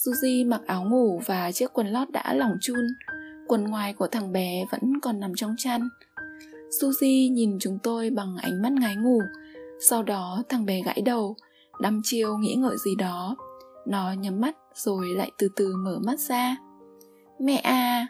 Suzy 0.05 0.49
mặc 0.49 0.61
áo 0.67 0.85
ngủ 0.85 1.21
và 1.27 1.53
chiếc 1.53 1.73
quần 1.73 1.87
lót 1.87 2.11
đã 2.11 2.35
lỏng 2.35 2.53
chun, 2.61 2.87
quần 3.49 3.65
ngoài 3.65 3.95
của 3.95 4.07
thằng 4.07 4.33
bé 4.33 4.65
vẫn 4.71 5.01
còn 5.03 5.21
nằm 5.21 5.33
trong 5.37 5.55
chăn. 5.59 5.89
Suzy 6.81 7.33
nhìn 7.33 7.59
chúng 7.61 7.79
tôi 7.83 8.11
bằng 8.11 8.37
ánh 8.37 8.63
mắt 8.63 8.73
ngái 8.73 8.97
ngủ, 8.97 9.21
sau 9.89 10.03
đó 10.03 10.43
thằng 10.49 10.67
bé 10.67 10.83
gãi 10.83 11.03
đầu, 11.05 11.37
đăm 11.81 12.01
chiêu 12.05 12.39
nghĩ 12.39 12.55
ngợi 12.55 12.77
gì 12.85 12.95
đó. 12.99 13.37
Nó 13.87 14.13
nhắm 14.13 14.41
mắt 14.41 14.57
rồi 14.75 15.07
lại 15.17 15.31
từ 15.39 15.49
từ 15.57 15.77
mở 15.77 15.99
mắt 16.07 16.21
ra. 16.21 16.57
Mẹ 17.41 17.57
à! 17.57 18.07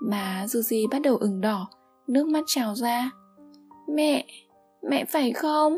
Má 0.00 0.44
Suzy 0.48 0.88
bắt 0.88 1.02
đầu 1.02 1.16
ửng 1.16 1.40
đỏ, 1.40 1.68
nước 2.08 2.28
mắt 2.28 2.44
trào 2.46 2.74
ra. 2.74 3.10
Mẹ! 3.94 4.26
Mẹ 4.90 5.04
phải 5.04 5.32
không? 5.32 5.74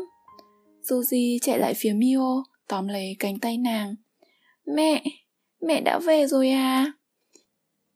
Suzy 0.89 1.37
chạy 1.41 1.59
lại 1.59 1.73
phía 1.77 1.93
Mio, 1.93 2.43
tóm 2.67 2.87
lấy 2.87 3.15
cánh 3.19 3.39
tay 3.39 3.57
nàng. 3.57 3.95
Mẹ! 4.75 5.03
Mẹ 5.67 5.81
đã 5.81 5.99
về 5.99 6.27
rồi 6.27 6.49
à? 6.49 6.93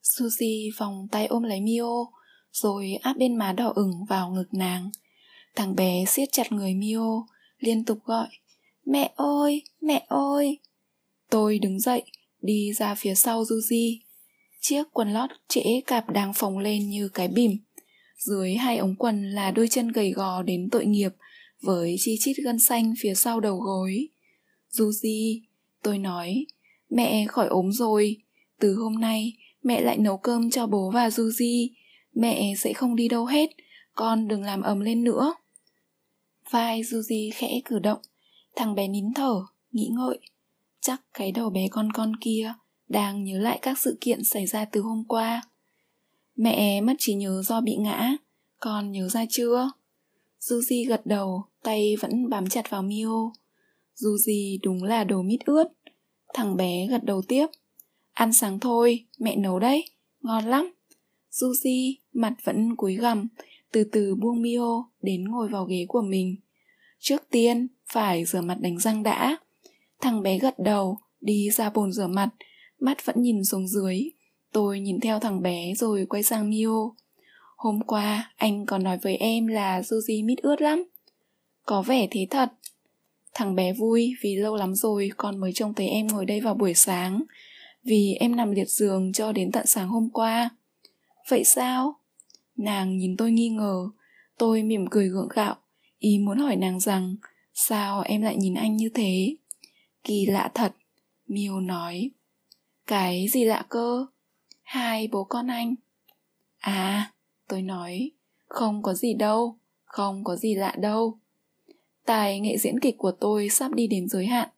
Suzy 0.03 0.71
vòng 0.79 1.07
tay 1.11 1.25
ôm 1.25 1.43
lấy 1.43 1.61
Mio, 1.61 2.05
rồi 2.51 2.93
áp 3.01 3.13
bên 3.17 3.35
má 3.35 3.53
đỏ 3.53 3.73
ửng 3.75 4.05
vào 4.09 4.29
ngực 4.29 4.53
nàng. 4.53 4.89
Thằng 5.55 5.75
bé 5.75 6.05
siết 6.07 6.29
chặt 6.31 6.51
người 6.51 6.73
Mio, 6.73 7.25
liên 7.57 7.85
tục 7.85 7.97
gọi. 8.03 8.27
Mẹ 8.85 9.13
ơi! 9.15 9.63
Mẹ 9.81 10.05
ơi! 10.07 10.59
Tôi 11.29 11.59
đứng 11.59 11.79
dậy, 11.79 12.03
đi 12.41 12.73
ra 12.73 12.95
phía 12.95 13.15
sau 13.15 13.43
Suzy. 13.43 13.99
Chiếc 14.61 14.83
quần 14.91 15.13
lót 15.13 15.29
trễ 15.47 15.81
cạp 15.87 16.09
đang 16.09 16.33
phồng 16.33 16.57
lên 16.57 16.89
như 16.89 17.09
cái 17.09 17.27
bìm. 17.27 17.51
Dưới 18.25 18.55
hai 18.55 18.77
ống 18.77 18.95
quần 18.95 19.31
là 19.31 19.51
đôi 19.51 19.67
chân 19.67 19.87
gầy 19.87 20.11
gò 20.11 20.41
đến 20.41 20.69
tội 20.71 20.85
nghiệp, 20.85 21.11
với 21.61 21.95
chi 21.99 22.15
chít 22.19 22.37
gân 22.43 22.59
xanh 22.59 22.93
phía 22.99 23.13
sau 23.15 23.39
đầu 23.39 23.57
gối. 23.57 24.07
Suzy, 24.71 25.41
tôi 25.83 25.97
nói, 25.97 26.45
mẹ 26.89 27.25
khỏi 27.27 27.47
ốm 27.47 27.71
rồi. 27.71 28.17
Từ 28.59 28.75
hôm 28.75 28.99
nay, 28.99 29.33
mẹ 29.63 29.81
lại 29.81 29.97
nấu 29.97 30.17
cơm 30.17 30.49
cho 30.51 30.67
bố 30.67 30.91
và 30.93 31.09
Suzy. 31.09 31.69
Mẹ 32.13 32.53
sẽ 32.57 32.73
không 32.73 32.95
đi 32.95 33.07
đâu 33.07 33.25
hết, 33.25 33.49
con 33.93 34.27
đừng 34.27 34.43
làm 34.43 34.61
ầm 34.61 34.79
lên 34.79 35.03
nữa. 35.03 35.33
Vai 36.49 36.81
Suzy 36.81 37.31
khẽ 37.33 37.61
cử 37.65 37.79
động, 37.79 37.99
thằng 38.55 38.75
bé 38.75 38.87
nín 38.87 39.13
thở, 39.13 39.41
nghĩ 39.71 39.89
ngợi. 39.91 40.19
Chắc 40.81 41.01
cái 41.13 41.31
đầu 41.31 41.49
bé 41.49 41.67
con 41.71 41.91
con 41.91 42.15
kia 42.21 42.53
đang 42.87 43.23
nhớ 43.23 43.39
lại 43.39 43.59
các 43.61 43.79
sự 43.79 43.97
kiện 44.01 44.23
xảy 44.23 44.45
ra 44.45 44.65
từ 44.65 44.81
hôm 44.81 45.03
qua. 45.07 45.41
Mẹ 46.35 46.81
mất 46.81 46.93
trí 46.99 47.13
nhớ 47.13 47.41
do 47.45 47.61
bị 47.61 47.75
ngã, 47.75 48.17
con 48.59 48.91
nhớ 48.91 49.09
ra 49.09 49.25
chưa? 49.29 49.71
Suzy 50.39 50.89
gật 50.89 51.05
đầu, 51.05 51.43
tay 51.63 51.95
vẫn 51.99 52.29
bám 52.29 52.49
chặt 52.49 52.69
vào 52.69 52.81
Mio. 52.81 53.31
Du 53.95 54.17
Di 54.17 54.59
đúng 54.63 54.83
là 54.83 55.03
đồ 55.03 55.21
mít 55.21 55.39
ướt. 55.45 55.67
Thằng 56.33 56.57
bé 56.57 56.87
gật 56.87 57.03
đầu 57.03 57.21
tiếp. 57.21 57.47
Ăn 58.13 58.33
sáng 58.33 58.59
thôi, 58.59 59.05
mẹ 59.19 59.35
nấu 59.35 59.59
đấy, 59.59 59.85
ngon 60.21 60.45
lắm. 60.45 60.73
Suzy, 61.31 61.95
mặt 62.13 62.33
vẫn 62.43 62.75
cúi 62.75 62.95
gằm, 62.95 63.27
từ 63.71 63.83
từ 63.83 64.15
buông 64.15 64.41
Mio 64.41 64.89
đến 65.01 65.23
ngồi 65.23 65.47
vào 65.49 65.65
ghế 65.65 65.85
của 65.87 66.01
mình. 66.01 66.35
Trước 66.99 67.23
tiên, 67.29 67.67
phải 67.93 68.25
rửa 68.25 68.41
mặt 68.41 68.57
đánh 68.59 68.79
răng 68.79 69.03
đã. 69.03 69.37
Thằng 70.01 70.21
bé 70.21 70.39
gật 70.39 70.59
đầu, 70.59 70.97
đi 71.21 71.49
ra 71.49 71.69
bồn 71.69 71.91
rửa 71.91 72.07
mặt, 72.07 72.29
mắt 72.79 73.05
vẫn 73.05 73.21
nhìn 73.21 73.43
xuống 73.43 73.67
dưới. 73.67 74.01
Tôi 74.55 74.79
nhìn 74.79 74.99
theo 74.99 75.19
thằng 75.19 75.41
bé 75.41 75.73
rồi 75.77 76.05
quay 76.09 76.23
sang 76.23 76.49
Mio. 76.49 76.89
Hôm 77.57 77.81
qua, 77.81 78.31
anh 78.35 78.65
còn 78.65 78.83
nói 78.83 78.97
với 78.97 79.15
em 79.15 79.47
là 79.47 79.81
Suzy 79.81 80.25
mít 80.25 80.37
ướt 80.37 80.61
lắm. 80.61 80.83
Có 81.65 81.81
vẻ 81.81 82.07
thế 82.11 82.27
thật. 82.29 82.49
Thằng 83.33 83.55
bé 83.55 83.73
vui 83.73 84.13
vì 84.21 84.35
lâu 84.35 84.55
lắm 84.55 84.75
rồi 84.75 85.09
con 85.17 85.37
mới 85.37 85.53
trông 85.53 85.73
thấy 85.73 85.87
em 85.87 86.07
ngồi 86.07 86.25
đây 86.25 86.41
vào 86.41 86.53
buổi 86.53 86.73
sáng. 86.73 87.23
Vì 87.83 88.13
em 88.19 88.35
nằm 88.35 88.51
liệt 88.51 88.69
giường 88.69 89.13
cho 89.13 89.31
đến 89.31 89.51
tận 89.51 89.65
sáng 89.65 89.87
hôm 89.87 90.09
qua. 90.09 90.49
Vậy 91.29 91.43
sao? 91.43 91.99
Nàng 92.57 92.97
nhìn 92.97 93.17
tôi 93.17 93.31
nghi 93.31 93.49
ngờ. 93.49 93.89
Tôi 94.37 94.63
mỉm 94.63 94.85
cười 94.91 95.09
gượng 95.09 95.29
gạo. 95.35 95.55
Ý 95.99 96.19
muốn 96.19 96.37
hỏi 96.37 96.55
nàng 96.55 96.79
rằng 96.79 97.15
sao 97.53 98.01
em 98.01 98.21
lại 98.21 98.35
nhìn 98.35 98.53
anh 98.53 98.75
như 98.75 98.89
thế? 98.93 99.35
Kỳ 100.03 100.25
lạ 100.25 100.51
thật, 100.53 100.75
Miêu 101.27 101.59
nói. 101.59 102.11
Cái 102.87 103.27
gì 103.27 103.43
lạ 103.43 103.65
cơ? 103.69 104.05
Hai 104.65 105.07
bố 105.11 105.23
con 105.23 105.47
anh. 105.47 105.75
À, 106.59 107.11
tôi 107.47 107.61
nói, 107.61 108.11
không 108.45 108.83
có 108.83 108.93
gì 108.93 109.13
đâu, 109.13 109.57
không 109.83 110.23
có 110.23 110.35
gì 110.35 110.55
lạ 110.55 110.75
đâu. 110.77 111.19
Tài 112.05 112.39
nghệ 112.39 112.57
diễn 112.57 112.79
kịch 112.79 112.95
của 112.97 113.11
tôi 113.11 113.49
sắp 113.49 113.73
đi 113.73 113.87
đến 113.87 114.07
giới 114.07 114.25
hạn. 114.25 114.49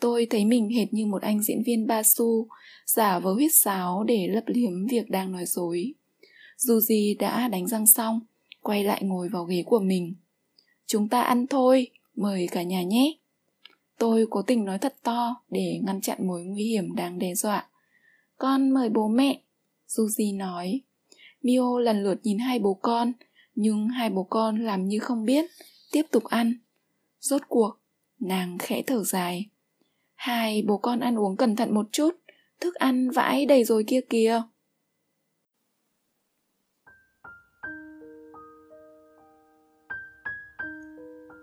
Tôi 0.00 0.26
thấy 0.30 0.44
mình 0.44 0.70
hệt 0.70 0.92
như 0.92 1.06
một 1.06 1.22
anh 1.22 1.42
diễn 1.42 1.62
viên 1.66 1.86
ba 1.86 2.02
xu 2.02 2.48
giả 2.86 3.18
vờ 3.18 3.32
huyết 3.32 3.50
sáo 3.54 4.04
để 4.04 4.28
lấp 4.28 4.44
liếm 4.46 4.86
việc 4.86 5.10
đang 5.10 5.32
nói 5.32 5.44
dối. 5.46 5.94
Dù 6.56 6.80
gì 6.80 7.14
đã 7.14 7.48
đánh 7.48 7.66
răng 7.66 7.86
xong, 7.86 8.20
quay 8.60 8.84
lại 8.84 9.02
ngồi 9.02 9.28
vào 9.28 9.44
ghế 9.44 9.62
của 9.66 9.80
mình. 9.80 10.14
Chúng 10.86 11.08
ta 11.08 11.22
ăn 11.22 11.46
thôi, 11.46 11.90
mời 12.16 12.48
cả 12.50 12.62
nhà 12.62 12.82
nhé. 12.82 13.16
Tôi 13.98 14.26
cố 14.30 14.42
tình 14.42 14.64
nói 14.64 14.78
thật 14.78 14.94
to 15.02 15.34
để 15.50 15.80
ngăn 15.82 16.00
chặn 16.00 16.26
mối 16.26 16.44
nguy 16.44 16.64
hiểm 16.64 16.94
đang 16.94 17.18
đe 17.18 17.34
dọa. 17.34 17.68
Con 18.38 18.70
mời 18.70 18.88
bố 18.88 19.08
mẹ, 19.08 19.40
Suzy 19.96 20.36
nói. 20.36 20.80
Mio 21.42 21.80
lần 21.80 22.02
lượt 22.02 22.20
nhìn 22.22 22.38
hai 22.38 22.58
bố 22.58 22.74
con, 22.74 23.12
nhưng 23.54 23.88
hai 23.88 24.10
bố 24.10 24.24
con 24.24 24.64
làm 24.64 24.88
như 24.88 24.98
không 24.98 25.24
biết, 25.24 25.44
tiếp 25.92 26.02
tục 26.10 26.24
ăn. 26.24 26.54
Rốt 27.20 27.42
cuộc, 27.48 27.76
nàng 28.20 28.58
khẽ 28.58 28.82
thở 28.86 29.04
dài. 29.04 29.46
Hai 30.14 30.62
bố 30.66 30.78
con 30.78 31.00
ăn 31.00 31.18
uống 31.18 31.36
cẩn 31.36 31.56
thận 31.56 31.74
một 31.74 31.86
chút, 31.92 32.10
thức 32.60 32.74
ăn 32.74 33.10
vãi 33.10 33.46
đầy 33.46 33.64
rồi 33.64 33.84
kia 33.86 34.00
kìa. 34.10 34.42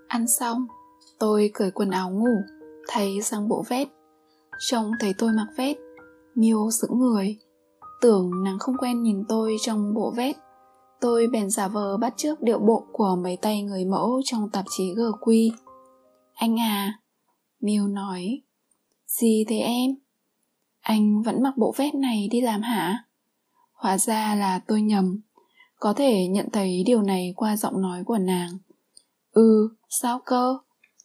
Ăn 0.07 0.27
xong, 0.27 0.67
Tôi 1.21 1.51
cởi 1.53 1.71
quần 1.71 1.89
áo 1.89 2.09
ngủ, 2.09 2.43
thấy 2.87 3.21
sang 3.21 3.47
bộ 3.47 3.63
vét. 3.69 3.87
Trông 4.59 4.91
thấy 4.99 5.13
tôi 5.17 5.31
mặc 5.31 5.47
vét, 5.57 5.77
Miêu 6.35 6.71
sững 6.71 6.99
người. 6.99 7.37
Tưởng 8.01 8.43
nàng 8.43 8.59
không 8.59 8.77
quen 8.77 9.03
nhìn 9.03 9.23
tôi 9.29 9.57
trong 9.61 9.93
bộ 9.93 10.13
vét. 10.15 10.35
Tôi 11.01 11.27
bèn 11.27 11.49
giả 11.49 11.67
vờ 11.67 11.97
bắt 11.97 12.13
chước 12.17 12.41
điệu 12.41 12.59
bộ 12.59 12.83
của 12.91 13.17
mấy 13.23 13.37
tay 13.37 13.61
người 13.61 13.85
mẫu 13.85 14.21
trong 14.25 14.49
tạp 14.49 14.65
chí 14.69 14.93
GQ. 14.93 15.51
Anh 16.33 16.59
à, 16.59 16.99
Miêu 17.59 17.87
nói. 17.87 18.41
Gì 19.07 19.45
thế 19.47 19.57
em? 19.57 19.91
Anh 20.81 21.21
vẫn 21.21 21.43
mặc 21.43 21.53
bộ 21.57 21.73
vét 21.77 21.95
này 21.95 22.27
đi 22.31 22.41
làm 22.41 22.61
hả? 22.61 23.05
Hóa 23.73 23.97
ra 23.97 24.35
là 24.35 24.59
tôi 24.67 24.81
nhầm. 24.81 25.21
có 25.81 25.93
thể 25.93 26.27
nhận 26.27 26.49
thấy 26.53 26.83
điều 26.85 27.01
này 27.01 27.33
qua 27.35 27.57
giọng 27.57 27.81
nói 27.81 28.03
của 28.03 28.17
nàng 28.17 28.57
ừ 29.31 29.69
sao 29.89 30.21
cơ 30.25 30.57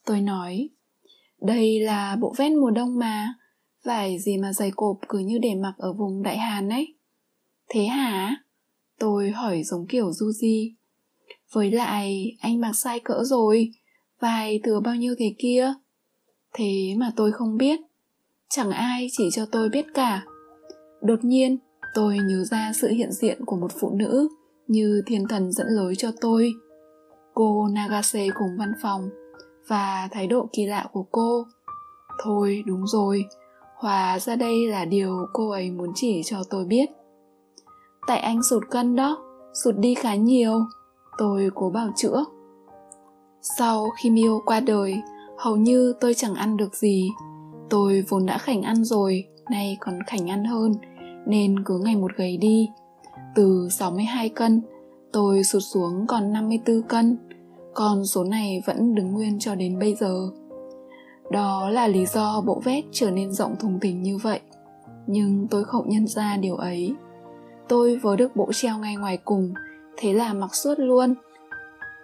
tôi 0.04 0.20
nói 0.20 0.68
đây 1.40 1.80
là 1.80 2.16
bộ 2.20 2.34
vest 2.36 2.52
mùa 2.52 2.70
đông 2.70 2.98
mà 2.98 3.34
vải 3.86 4.18
gì 4.18 4.36
mà 4.36 4.52
dày 4.52 4.70
cộp 4.76 4.96
cứ 5.08 5.18
như 5.18 5.38
để 5.38 5.54
mặc 5.54 5.74
ở 5.78 5.92
vùng 5.92 6.22
đại 6.22 6.38
hàn 6.38 6.68
ấy. 6.68 6.94
Thế 7.68 7.84
hả? 7.84 8.36
Tôi 8.98 9.30
hỏi 9.30 9.62
giống 9.62 9.86
kiểu 9.86 10.12
du 10.12 10.32
di. 10.32 10.74
Với 11.52 11.70
lại, 11.70 12.36
anh 12.40 12.60
mặc 12.60 12.72
sai 12.72 13.00
cỡ 13.00 13.24
rồi 13.24 13.70
vài 14.20 14.60
thừa 14.64 14.80
bao 14.80 14.94
nhiêu 14.94 15.14
thế 15.18 15.34
kia? 15.38 15.74
Thế 16.54 16.94
mà 16.96 17.12
tôi 17.16 17.32
không 17.32 17.56
biết. 17.56 17.80
Chẳng 18.48 18.70
ai 18.70 19.08
chỉ 19.12 19.28
cho 19.32 19.46
tôi 19.52 19.68
biết 19.68 19.86
cả. 19.94 20.24
Đột 21.02 21.24
nhiên, 21.24 21.58
tôi 21.94 22.18
nhớ 22.18 22.44
ra 22.44 22.72
sự 22.74 22.88
hiện 22.88 23.12
diện 23.12 23.44
của 23.44 23.56
một 23.56 23.72
phụ 23.80 23.90
nữ 23.90 24.28
như 24.66 25.02
thiên 25.06 25.28
thần 25.28 25.52
dẫn 25.52 25.66
lối 25.70 25.94
cho 25.96 26.12
tôi. 26.20 26.52
Cô 27.34 27.68
nagase 27.68 28.28
cùng 28.34 28.56
văn 28.58 28.72
phòng 28.82 29.08
và 29.68 30.08
thái 30.12 30.26
độ 30.26 30.48
kỳ 30.52 30.66
lạ 30.66 30.86
của 30.92 31.04
cô. 31.10 31.46
Thôi, 32.24 32.62
đúng 32.66 32.86
rồi 32.86 33.24
hòa 33.76 34.18
ra 34.18 34.36
đây 34.36 34.68
là 34.68 34.84
điều 34.84 35.26
cô 35.32 35.50
ấy 35.50 35.70
muốn 35.70 35.92
chỉ 35.94 36.22
cho 36.24 36.42
tôi 36.50 36.64
biết. 36.64 36.90
Tại 38.06 38.18
anh 38.18 38.42
sụt 38.42 38.62
cân 38.70 38.96
đó, 38.96 39.18
sụt 39.64 39.74
đi 39.78 39.94
khá 39.94 40.14
nhiều, 40.14 40.64
tôi 41.18 41.50
cố 41.54 41.70
bảo 41.70 41.88
chữa. 41.96 42.24
Sau 43.58 43.90
khi 43.98 44.10
Miêu 44.10 44.40
qua 44.46 44.60
đời, 44.60 45.00
hầu 45.38 45.56
như 45.56 45.94
tôi 46.00 46.14
chẳng 46.14 46.34
ăn 46.34 46.56
được 46.56 46.74
gì. 46.74 47.10
Tôi 47.70 48.04
vốn 48.08 48.26
đã 48.26 48.38
khảnh 48.38 48.62
ăn 48.62 48.84
rồi, 48.84 49.24
nay 49.50 49.76
còn 49.80 49.98
khảnh 50.06 50.30
ăn 50.30 50.44
hơn, 50.44 50.74
nên 51.26 51.64
cứ 51.64 51.78
ngày 51.78 51.96
một 51.96 52.10
gầy 52.16 52.36
đi. 52.36 52.68
Từ 53.34 53.68
62 53.70 54.28
cân, 54.28 54.62
tôi 55.12 55.44
sụt 55.44 55.62
xuống 55.62 56.06
còn 56.06 56.32
54 56.32 56.82
cân. 56.82 57.18
Còn 57.74 58.06
số 58.06 58.24
này 58.24 58.62
vẫn 58.66 58.94
đứng 58.94 59.12
nguyên 59.12 59.38
cho 59.38 59.54
đến 59.54 59.78
bây 59.78 59.94
giờ 59.94 60.30
đó 61.30 61.70
là 61.70 61.88
lý 61.88 62.06
do 62.06 62.40
bộ 62.40 62.60
vest 62.64 62.86
trở 62.92 63.10
nên 63.10 63.32
rộng 63.32 63.56
thùng 63.56 63.80
thình 63.80 64.02
như 64.02 64.16
vậy. 64.16 64.40
Nhưng 65.06 65.46
tôi 65.50 65.64
không 65.64 65.88
nhận 65.88 66.06
ra 66.06 66.36
điều 66.36 66.56
ấy. 66.56 66.94
Tôi 67.68 67.96
vớ 67.96 68.16
được 68.16 68.36
bộ 68.36 68.52
treo 68.52 68.78
ngay 68.78 68.96
ngoài 68.96 69.18
cùng, 69.24 69.54
thế 69.96 70.12
là 70.12 70.32
mặc 70.32 70.54
suốt 70.54 70.74
luôn. 70.78 71.14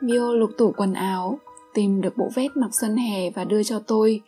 Mio 0.03 0.33
lục 0.33 0.51
tủ 0.59 0.73
quần 0.77 0.93
áo, 0.93 1.39
tìm 1.75 2.01
được 2.01 2.17
bộ 2.17 2.29
vest 2.35 2.53
mặc 2.55 2.71
xuân 2.81 2.97
hè 2.97 3.31
và 3.31 3.45
đưa 3.45 3.63
cho 3.63 3.79
tôi. 3.79 4.21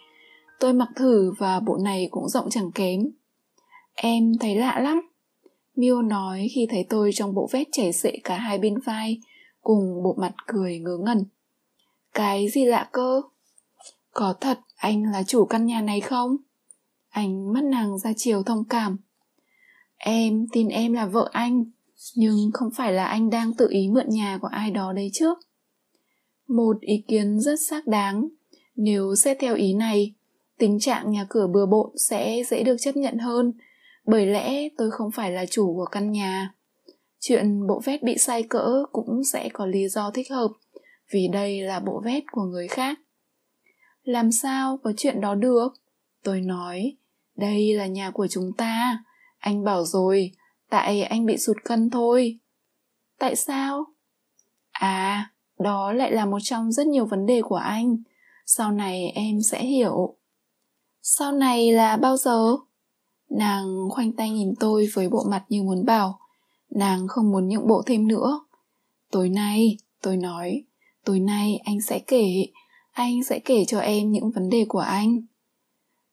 Tôi 0.61 0.73
mặc 0.73 0.89
thử 0.97 1.33
và 1.39 1.61
bộ 1.61 1.77
này 1.77 2.09
cũng 2.11 2.29
rộng 2.29 2.51
chẳng 2.51 2.73
kém. 2.73 3.01
Em 3.95 4.33
thấy 4.41 4.57
lạ 4.57 4.81
lắm. 4.81 5.01
Mio 5.77 6.03
nói 6.03 6.49
khi 6.55 6.67
thấy 6.71 6.87
tôi 6.89 7.11
trong 7.15 7.35
bộ 7.35 7.49
vest 7.53 7.69
chảy 7.73 7.93
xệ 7.93 8.13
cả 8.25 8.37
hai 8.37 8.59
bên 8.59 8.75
vai, 8.87 9.21
cùng 9.61 10.03
bộ 10.03 10.15
mặt 10.19 10.33
cười 10.47 10.79
ngớ 10.79 10.97
ngẩn. 11.01 11.25
Cái 12.15 12.49
gì 12.49 12.65
lạ 12.65 12.89
cơ? 12.93 13.23
Có 14.15 14.35
thật 14.41 14.59
anh 14.77 15.03
là 15.13 15.23
chủ 15.23 15.45
căn 15.45 15.67
nhà 15.67 15.81
này 15.81 16.01
không? 16.01 16.37
Anh 17.09 17.53
mắt 17.53 17.65
nàng 17.65 17.99
ra 17.99 18.13
chiều 18.17 18.43
thông 18.43 18.65
cảm. 18.65 18.97
Em 19.97 20.47
tin 20.53 20.69
em 20.69 20.93
là 20.93 21.07
vợ 21.07 21.29
anh, 21.33 21.65
nhưng 22.17 22.51
không 22.53 22.69
phải 22.77 22.93
là 22.93 23.05
anh 23.05 23.31
đang 23.31 23.55
tự 23.55 23.69
ý 23.71 23.89
mượn 23.89 24.09
nhà 24.09 24.39
của 24.43 24.49
ai 24.49 24.71
đó 24.71 24.93
đấy 24.93 25.11
chứ. 25.13 25.35
Một 26.49 26.81
ý 26.81 27.05
kiến 27.09 27.41
rất 27.41 27.61
xác 27.69 27.87
đáng. 27.87 28.29
Nếu 28.77 29.15
xét 29.15 29.37
theo 29.41 29.55
ý 29.55 29.75
này, 29.75 30.15
tình 30.59 30.81
trạng 30.81 31.11
nhà 31.11 31.27
cửa 31.29 31.47
bừa 31.47 31.67
bộn 31.67 31.91
sẽ 32.09 32.43
dễ 32.51 32.63
được 32.63 32.77
chấp 32.81 32.97
nhận 32.97 33.19
hơn, 33.19 33.53
bởi 34.07 34.27
lẽ 34.27 34.69
tôi 34.79 34.91
không 34.91 35.11
phải 35.11 35.31
là 35.31 35.47
chủ 35.47 35.75
của 35.75 35.87
căn 35.93 36.11
nhà. 36.11 36.55
Chuyện 37.21 37.67
bộ 37.67 37.81
vét 37.85 38.03
bị 38.03 38.19
sai 38.19 38.43
cỡ 38.43 38.85
cũng 38.93 39.25
sẽ 39.33 39.49
có 39.53 39.67
lý 39.67 39.89
do 39.89 40.11
thích 40.11 40.31
hợp, 40.31 40.49
vì 41.13 41.29
đây 41.33 41.61
là 41.61 41.81
bộ 41.81 42.03
vét 42.05 42.23
của 42.33 42.43
người 42.43 42.69
khác 42.69 42.99
làm 44.05 44.33
sao 44.33 44.79
có 44.83 44.93
chuyện 44.97 45.21
đó 45.21 45.35
được? 45.35 45.69
Tôi 46.23 46.41
nói, 46.41 46.97
đây 47.37 47.75
là 47.75 47.87
nhà 47.87 48.11
của 48.11 48.27
chúng 48.27 48.53
ta. 48.53 49.05
Anh 49.39 49.65
bảo 49.65 49.85
rồi, 49.85 50.33
tại 50.71 51.03
anh 51.03 51.27
bị 51.27 51.37
sụt 51.39 51.57
cân 51.65 51.91
thôi. 51.91 52.39
Tại 53.19 53.37
sao? 53.37 53.85
À 54.73 55.31
đó 55.59 55.93
lại 55.93 56.13
là 56.13 56.27
một 56.27 56.39
trong 56.43 56.73
rất 56.73 56.87
nhiều 56.87 57.07
vấn 57.07 57.27
đề 57.27 57.43
của 57.43 57.57
anh. 57.57 57.97
Sau 58.47 58.73
này 58.73 59.13
em 59.15 59.43
sẽ 59.43 59.65
hiểu. 59.65 60.17
Sau 61.03 61.33
này 61.33 61.73
là 61.73 61.97
bao 61.97 62.17
giờ? 62.17 62.57
Nàng 63.31 63.89
khoanh 63.91 64.13
tay 64.13 64.31
nhìn 64.31 64.55
tôi 64.61 64.89
với 64.95 65.09
bộ 65.09 65.25
mặt 65.31 65.45
như 65.49 65.63
muốn 65.63 65.85
bảo, 65.85 66.19
nàng 66.71 67.09
không 67.09 67.31
muốn 67.31 67.49
nhượng 67.49 67.69
bộ 67.69 67.83
thêm 67.87 68.09
nữa. 68.09 68.41
Tối 69.11 69.29
nay, 69.29 69.77
tôi 70.03 70.17
nói, 70.17 70.65
tối 71.05 71.21
nay 71.21 71.61
anh 71.65 71.81
sẽ 71.81 71.99
kể 71.99 72.47
anh 72.95 73.25
sẽ 73.25 73.39
kể 73.39 73.65
cho 73.65 73.79
em 73.81 74.13
những 74.13 74.31
vấn 74.31 74.51
đề 74.51 74.65
của 74.69 74.79
anh. 74.79 75.21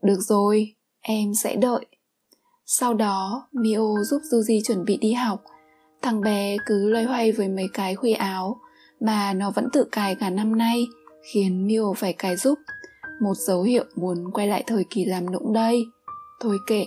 Được 0.04 0.20
rồi, 0.20 0.76
em 1.02 1.34
sẽ 1.34 1.56
đợi. 1.56 1.86
Sau 2.65 2.94
đó, 2.94 3.48
mio 3.52 4.04
giúp 4.04 4.22
juji 4.32 4.62
chuẩn 4.67 4.86
bị 4.86 4.98
đi 4.98 5.13
học. 5.13 5.44
Thằng 6.02 6.22
bé 6.22 6.58
cứ 6.65 6.89
loay 6.89 7.04
hoay 7.04 7.32
với 7.32 7.48
mấy 7.48 7.67
cái 7.74 7.96
khuy 7.96 8.13
áo 8.13 8.60
mà 9.00 9.34
nó 9.34 9.52
vẫn 9.52 9.67
tự 9.74 9.84
cài 9.91 10.15
cả 10.15 10.30
năm 10.30 10.58
nay, 10.58 10.86
khiến 11.34 11.67
mio 11.67 11.94
phải 11.98 12.13
cài 12.13 12.38
giúp. 12.38 12.60
Một 13.22 13.34
dấu 13.38 13.63
hiệu 13.63 13.84
muốn 13.96 14.32
quay 14.34 14.48
lại 14.48 14.63
thời 14.67 14.86
kỳ 14.89 15.06
làm 15.06 15.32
nũng 15.32 15.54
đây. 15.54 15.86
Thôi 16.39 16.58
kệ. 16.67 16.86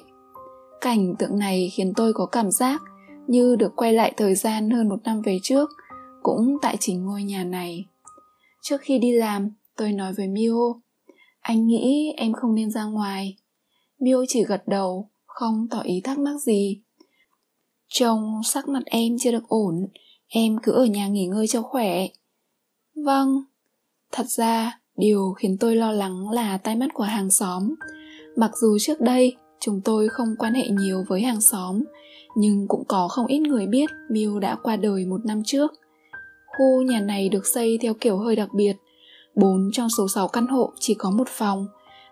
Cảnh 0.80 1.14
tượng 1.18 1.38
này 1.38 1.72
khiến 1.74 1.92
tôi 1.96 2.12
có 2.12 2.26
cảm 2.26 2.50
giác 2.50 2.82
như 3.26 3.56
được 3.56 3.76
quay 3.76 3.92
lại 3.92 4.12
thời 4.16 4.34
gian 4.34 4.70
hơn 4.70 4.88
một 4.88 5.02
năm 5.04 5.22
về 5.22 5.38
trước, 5.42 5.70
cũng 6.22 6.56
tại 6.62 6.76
chính 6.80 7.04
ngôi 7.04 7.22
nhà 7.22 7.44
này. 7.44 7.84
Trước 8.62 8.80
khi 8.80 8.98
đi 8.98 9.12
làm 9.12 9.50
tôi 9.76 9.92
nói 9.92 10.12
với 10.12 10.28
mio 10.28 10.74
anh 11.44 11.66
nghĩ 11.66 12.12
em 12.16 12.32
không 12.32 12.54
nên 12.54 12.70
ra 12.70 12.84
ngoài. 12.84 13.36
Mio 14.00 14.24
chỉ 14.28 14.44
gật 14.44 14.62
đầu, 14.68 15.10
không 15.26 15.66
tỏ 15.70 15.80
ý 15.80 16.00
thắc 16.04 16.18
mắc 16.18 16.40
gì. 16.40 16.82
Trông 17.88 18.40
sắc 18.44 18.68
mặt 18.68 18.82
em 18.86 19.16
chưa 19.20 19.32
được 19.32 19.48
ổn, 19.48 19.86
em 20.28 20.56
cứ 20.62 20.72
ở 20.72 20.84
nhà 20.84 21.08
nghỉ 21.08 21.26
ngơi 21.26 21.46
cho 21.46 21.62
khỏe. 21.62 22.06
Vâng. 22.94 23.44
Thật 24.12 24.26
ra, 24.28 24.80
điều 24.96 25.32
khiến 25.32 25.56
tôi 25.60 25.76
lo 25.76 25.92
lắng 25.92 26.30
là 26.30 26.58
tai 26.58 26.76
mắt 26.76 26.88
của 26.94 27.04
hàng 27.04 27.30
xóm. 27.30 27.74
Mặc 28.36 28.50
dù 28.60 28.78
trước 28.80 29.00
đây, 29.00 29.36
chúng 29.60 29.80
tôi 29.84 30.08
không 30.08 30.28
quan 30.38 30.54
hệ 30.54 30.68
nhiều 30.68 31.04
với 31.08 31.20
hàng 31.20 31.40
xóm, 31.40 31.82
nhưng 32.36 32.68
cũng 32.68 32.84
có 32.88 33.08
không 33.08 33.26
ít 33.26 33.38
người 33.38 33.66
biết 33.66 33.90
Miu 34.10 34.38
đã 34.38 34.56
qua 34.62 34.76
đời 34.76 35.06
một 35.06 35.20
năm 35.24 35.42
trước. 35.46 35.72
Khu 36.46 36.82
nhà 36.82 37.00
này 37.00 37.28
được 37.28 37.46
xây 37.46 37.78
theo 37.82 37.94
kiểu 37.94 38.18
hơi 38.18 38.36
đặc 38.36 38.48
biệt. 38.54 38.76
Bốn 39.34 39.70
trong 39.72 39.88
số 39.88 40.08
6 40.08 40.28
căn 40.28 40.46
hộ 40.46 40.72
chỉ 40.78 40.94
có 40.94 41.10
một 41.10 41.28
phòng, 41.28 41.66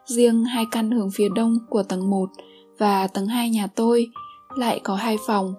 riêng 0.04 0.44
hai 0.44 0.64
căn 0.70 0.90
hướng 0.90 1.10
phía 1.10 1.28
đông 1.34 1.58
của 1.68 1.82
tầng 1.82 2.10
1 2.10 2.30
và 2.78 3.06
tầng 3.06 3.26
2 3.26 3.50
nhà 3.50 3.66
tôi 3.66 4.06
lại 4.56 4.80
có 4.84 4.94
hai 4.94 5.16
phòng. 5.26 5.54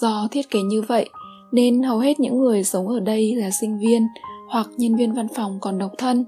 Do 0.00 0.28
thiết 0.30 0.50
kế 0.50 0.62
như 0.62 0.82
vậy 0.82 1.08
nên 1.52 1.82
hầu 1.82 1.98
hết 1.98 2.20
những 2.20 2.38
người 2.38 2.64
sống 2.64 2.88
ở 2.88 3.00
đây 3.00 3.34
là 3.36 3.50
sinh 3.60 3.78
viên 3.78 4.06
hoặc 4.50 4.68
nhân 4.76 4.96
viên 4.96 5.12
văn 5.12 5.26
phòng 5.34 5.58
còn 5.60 5.78
độc 5.78 5.92
thân. 5.98 6.24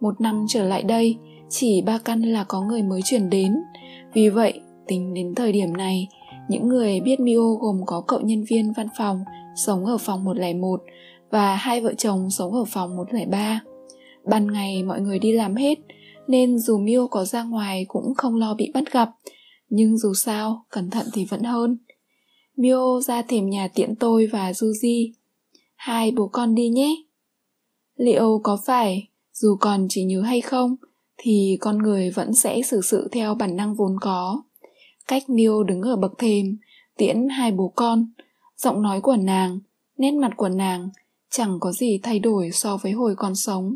Một 0.00 0.20
năm 0.20 0.44
trở 0.48 0.64
lại 0.64 0.82
đây, 0.82 1.16
chỉ 1.48 1.82
ba 1.82 1.98
căn 1.98 2.22
là 2.22 2.44
có 2.44 2.60
người 2.60 2.82
mới 2.82 3.00
chuyển 3.04 3.30
đến. 3.30 3.54
Vì 4.14 4.28
vậy, 4.28 4.60
tính 4.86 5.14
đến 5.14 5.34
thời 5.34 5.52
điểm 5.52 5.76
này, 5.76 6.08
những 6.48 6.68
người 6.68 7.00
biết 7.00 7.20
Mio 7.20 7.54
gồm 7.60 7.80
có 7.86 8.00
cậu 8.00 8.20
nhân 8.20 8.44
viên 8.48 8.72
văn 8.76 8.86
phòng 8.98 9.24
sống 9.56 9.86
ở 9.86 9.98
phòng 9.98 10.24
101 10.24 10.82
và 11.30 11.56
hai 11.56 11.80
vợ 11.80 11.94
chồng 11.94 12.30
sống 12.30 12.52
ở 12.52 12.64
phòng 12.64 12.96
103. 12.96 13.60
Ban 14.24 14.52
ngày 14.52 14.82
mọi 14.82 15.00
người 15.00 15.18
đi 15.18 15.32
làm 15.32 15.54
hết, 15.54 15.78
nên 16.28 16.58
dù 16.58 16.78
Mio 16.78 17.06
có 17.06 17.24
ra 17.24 17.42
ngoài 17.42 17.84
cũng 17.88 18.14
không 18.14 18.36
lo 18.36 18.54
bị 18.54 18.70
bắt 18.74 18.92
gặp, 18.92 19.10
nhưng 19.68 19.98
dù 19.98 20.14
sao, 20.14 20.66
cẩn 20.70 20.90
thận 20.90 21.06
thì 21.12 21.24
vẫn 21.24 21.42
hơn. 21.42 21.78
Mio 22.56 23.00
ra 23.00 23.22
thềm 23.22 23.50
nhà 23.50 23.68
tiễn 23.68 23.96
tôi 23.96 24.26
và 24.26 24.50
Juji. 24.50 25.12
Hai 25.74 26.10
bố 26.10 26.28
con 26.28 26.54
đi 26.54 26.68
nhé. 26.68 26.96
Liệu 27.96 28.40
có 28.42 28.58
phải, 28.66 29.08
dù 29.32 29.56
còn 29.60 29.86
chỉ 29.90 30.04
nhớ 30.04 30.20
hay 30.20 30.40
không, 30.40 30.76
thì 31.16 31.58
con 31.60 31.78
người 31.78 32.10
vẫn 32.10 32.34
sẽ 32.34 32.62
xử 32.62 32.80
sự 32.80 33.08
theo 33.12 33.34
bản 33.34 33.56
năng 33.56 33.74
vốn 33.74 33.96
có 34.00 34.42
cách 35.08 35.30
Miêu 35.30 35.62
đứng 35.62 35.82
ở 35.82 35.96
bậc 35.96 36.12
thềm, 36.18 36.56
tiễn 36.96 37.28
hai 37.28 37.52
bố 37.52 37.72
con, 37.76 38.06
giọng 38.56 38.82
nói 38.82 39.00
của 39.00 39.16
nàng, 39.16 39.58
nét 39.98 40.10
mặt 40.10 40.32
của 40.36 40.48
nàng 40.48 40.88
chẳng 41.30 41.58
có 41.60 41.72
gì 41.72 42.00
thay 42.02 42.18
đổi 42.18 42.50
so 42.50 42.76
với 42.76 42.92
hồi 42.92 43.14
còn 43.16 43.34
sống. 43.34 43.74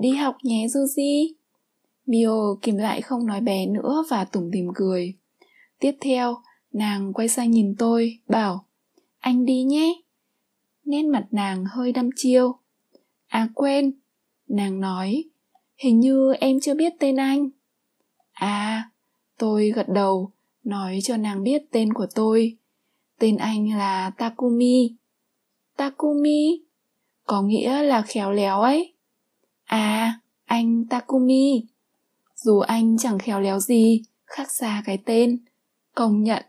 Đi 0.00 0.10
học 0.10 0.36
nhé 0.42 0.66
Suzy. 0.66 1.32
Mio 2.06 2.54
kìm 2.62 2.76
lại 2.76 3.02
không 3.02 3.26
nói 3.26 3.40
bé 3.40 3.66
nữa 3.66 4.04
và 4.10 4.24
tủm 4.24 4.50
tìm 4.52 4.68
cười. 4.74 5.14
Tiếp 5.78 5.92
theo, 6.00 6.36
nàng 6.72 7.12
quay 7.12 7.28
sang 7.28 7.50
nhìn 7.50 7.74
tôi, 7.78 8.18
bảo 8.28 8.66
Anh 9.18 9.44
đi 9.44 9.62
nhé. 9.62 10.02
Nét 10.84 11.02
mặt 11.02 11.26
nàng 11.30 11.64
hơi 11.64 11.92
đăm 11.92 12.10
chiêu. 12.16 12.52
À 13.26 13.48
quên, 13.54 13.92
nàng 14.48 14.80
nói, 14.80 15.24
hình 15.76 16.00
như 16.00 16.32
em 16.32 16.60
chưa 16.60 16.74
biết 16.74 16.92
tên 16.98 17.16
anh. 17.16 17.50
À, 18.32 18.90
Tôi 19.38 19.70
gật 19.70 19.88
đầu, 19.88 20.32
nói 20.64 20.98
cho 21.02 21.16
nàng 21.16 21.42
biết 21.42 21.62
tên 21.70 21.92
của 21.92 22.06
tôi. 22.14 22.56
Tên 23.18 23.36
anh 23.36 23.78
là 23.78 24.10
Takumi. 24.10 24.96
Takumi. 25.76 26.62
Có 27.24 27.42
nghĩa 27.42 27.82
là 27.82 28.02
khéo 28.02 28.32
léo 28.32 28.60
ấy. 28.60 28.94
À, 29.66 30.20
anh 30.44 30.84
Takumi. 30.84 31.64
Dù 32.34 32.58
anh 32.58 32.98
chẳng 32.98 33.18
khéo 33.18 33.40
léo 33.40 33.60
gì, 33.60 34.02
khác 34.24 34.50
xa 34.50 34.82
cái 34.86 34.98
tên. 35.04 35.38
Công 35.94 36.22
nhận. 36.22 36.42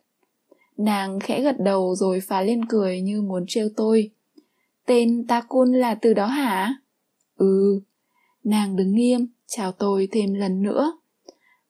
Nàng 0.77 1.19
khẽ 1.19 1.41
gật 1.41 1.60
đầu 1.60 1.95
rồi 1.95 2.19
phá 2.27 2.41
lên 2.41 2.65
cười 2.65 3.01
như 3.01 3.21
muốn 3.21 3.45
trêu 3.47 3.69
tôi. 3.75 4.12
Tên 4.86 5.27
Takun 5.27 5.73
là 5.73 5.95
từ 5.95 6.13
đó 6.13 6.25
hả? 6.25 6.73
Ừ. 7.38 7.82
Nàng 8.43 8.75
đứng 8.75 8.95
nghiêm, 8.95 9.27
chào 9.47 9.71
tôi 9.71 10.08
thêm 10.12 10.34
lần 10.34 10.62
nữa. 10.62 10.97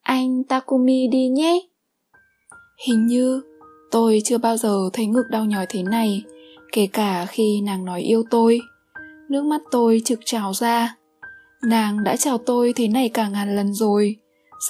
Anh 0.01 0.43
Takumi 0.43 1.07
đi 1.07 1.27
nhé. 1.27 1.59
Hình 2.85 3.07
như 3.07 3.41
tôi 3.91 4.21
chưa 4.23 4.37
bao 4.37 4.57
giờ 4.57 4.89
thấy 4.93 5.05
ngực 5.05 5.25
đau 5.29 5.45
nhói 5.45 5.65
thế 5.69 5.83
này, 5.83 6.23
kể 6.71 6.87
cả 6.87 7.25
khi 7.29 7.61
nàng 7.61 7.85
nói 7.85 8.01
yêu 8.01 8.23
tôi. 8.29 8.59
Nước 9.29 9.45
mắt 9.45 9.61
tôi 9.71 10.01
trực 10.05 10.19
trào 10.25 10.53
ra. 10.53 10.96
Nàng 11.63 12.03
đã 12.03 12.15
chào 12.15 12.37
tôi 12.37 12.73
thế 12.75 12.87
này 12.87 13.09
cả 13.09 13.29
ngàn 13.29 13.55
lần 13.55 13.73
rồi. 13.73 14.15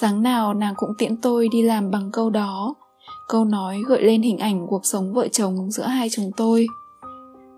Sáng 0.00 0.22
nào 0.22 0.54
nàng 0.54 0.74
cũng 0.76 0.90
tiễn 0.98 1.16
tôi 1.16 1.48
đi 1.52 1.62
làm 1.62 1.90
bằng 1.90 2.10
câu 2.12 2.30
đó. 2.30 2.74
Câu 3.28 3.44
nói 3.44 3.82
gợi 3.86 4.02
lên 4.02 4.22
hình 4.22 4.38
ảnh 4.38 4.66
cuộc 4.66 4.86
sống 4.86 5.12
vợ 5.12 5.28
chồng 5.28 5.70
giữa 5.70 5.86
hai 5.86 6.08
chúng 6.10 6.30
tôi. 6.36 6.66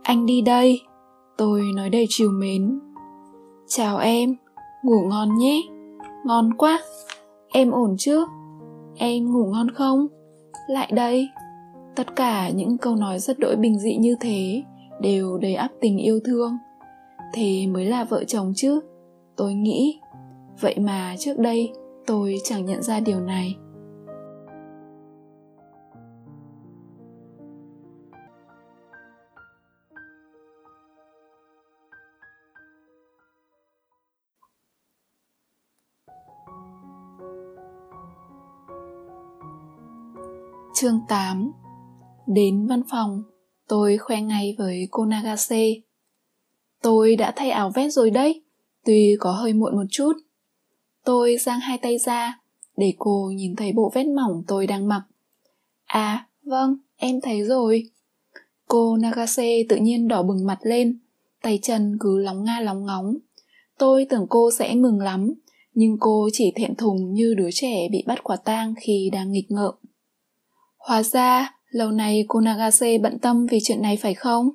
Anh 0.03 0.27
đi 0.27 0.41
đây. 0.41 0.81
Tôi 1.37 1.63
nói 1.75 1.91
đầy 1.91 2.07
chiều 2.09 2.31
mến. 2.31 2.81
Chào 3.69 3.99
em, 3.99 4.37
ngủ 4.85 5.07
ngon 5.09 5.39
nhé. 5.39 5.63
Ngon 6.25 6.55
quá. 6.55 6.81
Em 7.49 7.71
ổn 7.71 7.97
chứ? 7.99 8.25
Em 8.97 9.33
ngủ 9.33 9.51
ngon 9.53 9.71
không? 9.71 10.07
Lại 10.69 10.91
đây. 10.93 11.29
Tất 11.97 12.17
cả 12.17 12.51
những 12.51 12.79
câu 12.79 12.97
nói 12.97 13.19
rất 13.19 13.39
đỗi 13.39 13.57
bình 13.57 13.79
dị 13.79 13.97
như 13.97 14.17
thế 14.21 14.63
đều 15.01 15.39
đầy 15.39 15.55
áp 15.55 15.69
tình 15.81 15.99
yêu 15.99 16.21
thương. 16.25 16.59
Thế 17.35 17.67
mới 17.67 17.85
là 17.85 18.05
vợ 18.05 18.25
chồng 18.25 18.53
chứ? 18.57 18.81
Tôi 19.41 19.55
nghĩ. 19.55 20.01
Vậy 20.61 20.79
mà 20.79 21.15
trước 21.19 21.39
đây 21.39 21.73
tôi 22.07 22.37
chẳng 22.45 22.65
nhận 22.65 22.83
ra 22.83 23.01
điều 23.01 23.21
này. 23.21 23.57
Chương 40.75 41.01
8 41.09 41.53
Đến 42.27 42.67
văn 42.67 42.83
phòng, 42.91 43.23
tôi 43.69 43.99
khoe 43.99 44.21
ngay 44.21 44.55
với 44.59 44.89
cô 44.91 45.05
Nagase. 45.05 45.67
Tôi 46.83 47.17
đã 47.17 47.33
thay 47.37 47.51
áo 47.51 47.71
vest 47.75 47.95
rồi 47.95 48.11
đấy, 48.11 48.43
tuy 48.85 49.17
có 49.21 49.33
hơi 49.33 49.53
muộn 49.53 49.77
một 49.77 49.87
chút. 49.91 50.13
Tôi 51.05 51.37
giang 51.37 51.61
hai 51.61 51.79
tay 51.79 51.99
ra, 51.99 52.41
để 52.77 52.95
cô 52.99 53.33
nhìn 53.35 53.57
thấy 53.57 53.73
bộ 53.73 53.93
vest 53.95 54.09
mỏng 54.09 54.43
tôi 54.47 54.67
đang 54.67 54.89
mặc. 54.89 55.03
À, 55.85 56.27
vâng, 56.43 56.77
em 56.97 57.21
thấy 57.21 57.43
rồi. 57.43 57.91
Cô 58.69 58.97
Nagase 58.97 59.63
tự 59.69 59.77
nhiên 59.77 60.09
đỏ 60.09 60.23
bừng 60.23 60.47
mặt 60.47 60.59
lên, 60.63 60.99
tay 61.43 61.59
chân 61.63 61.97
cứ 62.01 62.19
lóng 62.19 62.45
nga 62.45 62.61
lóng 62.61 62.87
ngóng. 62.87 63.17
Tôi 63.79 64.07
tưởng 64.11 64.27
cô 64.31 64.51
sẽ 64.59 64.75
mừng 64.75 65.01
lắm, 65.01 65.35
nhưng 65.75 65.97
cô 66.01 66.29
chỉ 66.33 66.53
thẹn 66.57 66.75
thùng 66.75 67.15
như 67.15 67.35
đứa 67.35 67.49
trẻ 67.53 67.89
bị 67.91 68.05
bắt 68.07 68.19
quả 68.23 68.37
tang 68.37 68.75
khi 68.81 69.11
đang 69.13 69.33
nghịch 69.33 69.51
ngợm. 69.51 69.75
Hóa 70.79 71.03
ra, 71.03 71.55
lâu 71.71 71.91
nay 71.91 72.25
cô 72.29 72.41
Nagase 72.41 72.99
bận 72.99 73.19
tâm 73.19 73.47
vì 73.47 73.59
chuyện 73.63 73.83
này 73.83 73.97
phải 73.97 74.15
không? 74.15 74.51